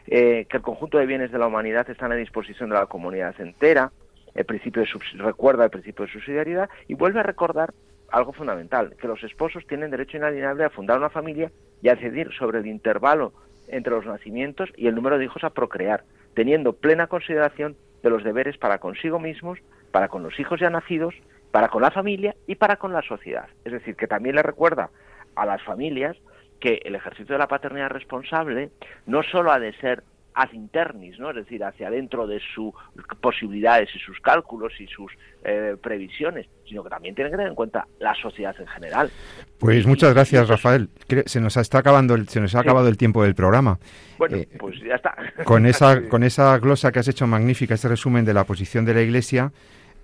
[0.08, 3.34] eh, que el conjunto de bienes de la humanidad están a disposición de la comunidad
[3.42, 3.92] entera,
[4.36, 7.74] el principio de recuerda el principio de subsidiariedad y vuelve a recordar
[8.12, 12.32] algo fundamental, que los esposos tienen derecho inalienable a fundar una familia y a decidir
[12.38, 13.34] sobre el intervalo
[13.68, 16.04] entre los nacimientos y el número de hijos a procrear,
[16.36, 19.60] teniendo plena consideración de los deberes para consigo mismos,
[19.92, 21.16] para con los hijos ya nacidos,
[21.52, 23.48] para con la familia y para con la sociedad.
[23.64, 24.90] Es decir, que también le recuerda
[25.36, 26.16] a las familias
[26.60, 28.70] que el ejercicio de la paternidad responsable
[29.06, 30.04] no solo ha de ser
[30.36, 31.30] ad internis, ¿no?
[31.30, 32.74] es decir, hacia adentro de sus
[33.22, 35.12] posibilidades y sus cálculos y sus
[35.46, 39.10] eh, previsiones, sino que también tiene que tener en cuenta la sociedad en general.
[39.60, 40.90] Pues muchas gracias, Rafael.
[41.26, 43.80] Se nos está acabando el, se nos ha acabado el tiempo del programa.
[44.18, 45.16] Bueno, Eh, pues ya está.
[45.46, 48.94] Con esa, con esa glosa que has hecho magnífica, ese resumen de la posición de
[48.94, 49.54] la Iglesia,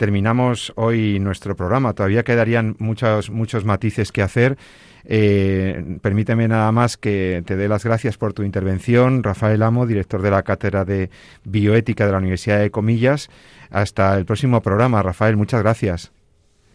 [0.02, 1.93] terminamos hoy nuestro programa.
[1.93, 4.58] Todavía quedarían muchos, muchos matices que hacer.
[5.04, 10.24] Eh, permíteme nada más que te dé las gracias por tu intervención, Rafael Amo, director
[10.24, 11.12] de la Cátedra de
[11.43, 13.30] Bioética de la Universidad de Comillas.
[13.70, 16.12] Hasta el próximo programa, Rafael, muchas gracias.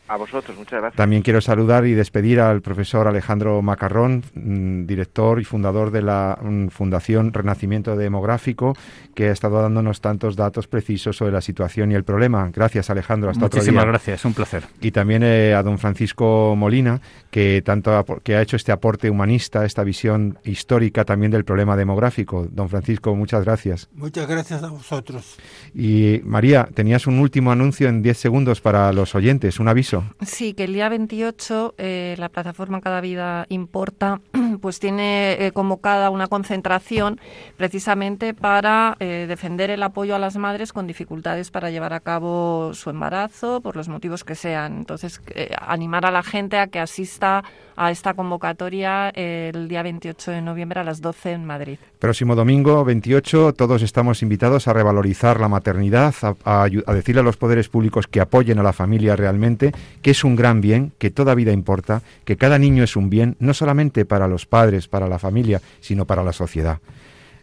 [0.09, 0.96] A vosotros, muchas gracias.
[0.96, 6.38] También quiero saludar y despedir al profesor Alejandro Macarrón, mm, director y fundador de la
[6.40, 8.76] mm, Fundación Renacimiento Demográfico,
[9.14, 12.50] que ha estado dándonos tantos datos precisos sobre la situación y el problema.
[12.54, 13.30] Gracias, Alejandro.
[13.30, 13.90] Hasta otro Muchísimas día.
[13.90, 14.64] gracias, un placer.
[14.80, 17.00] Y también eh, a don Francisco Molina,
[17.30, 21.76] que tanto apo- que ha hecho este aporte humanista, esta visión histórica también del problema
[21.76, 22.46] demográfico.
[22.50, 23.88] Don Francisco, muchas gracias.
[23.94, 25.36] Muchas gracias a vosotros.
[25.74, 29.95] Y María, tenías un último anuncio en 10 segundos para los oyentes, un aviso.
[30.24, 34.20] Sí, que el día 28 eh, la plataforma Cada Vida Importa
[34.61, 37.20] pues tiene eh, convocada una concentración
[37.57, 42.72] precisamente para eh, defender el apoyo a las madres con dificultades para llevar a cabo
[42.74, 44.76] su embarazo por los motivos que sean.
[44.78, 45.20] Entonces,
[45.61, 47.44] animar a la gente a que asista
[47.76, 51.78] a esta convocatoria el día 28 de noviembre a las 12 en Madrid.
[51.99, 57.24] Próximo domingo 28, todos estamos invitados a revalorizar la maternidad, a, a a decirle a
[57.24, 59.72] los poderes públicos que apoyen a la familia realmente,
[60.03, 63.37] que es un gran bien, que toda vida importa, que cada niño es un bien,
[63.39, 66.80] no solamente para los padres, para la familia, sino para la sociedad.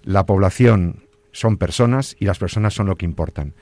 [0.03, 3.53] La población son personas y las personas son lo que importan.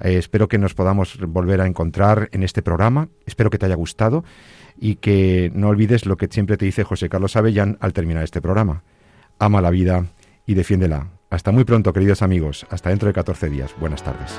[0.00, 3.08] Eh, espero que nos podamos volver a encontrar en este programa.
[3.26, 4.24] Espero que te haya gustado
[4.78, 8.40] y que no olvides lo que siempre te dice José Carlos Avellán al terminar este
[8.40, 8.82] programa.
[9.38, 10.06] Ama la vida
[10.46, 11.08] y defiéndela.
[11.30, 12.66] Hasta muy pronto, queridos amigos.
[12.70, 13.74] Hasta dentro de 14 días.
[13.78, 14.38] Buenas tardes.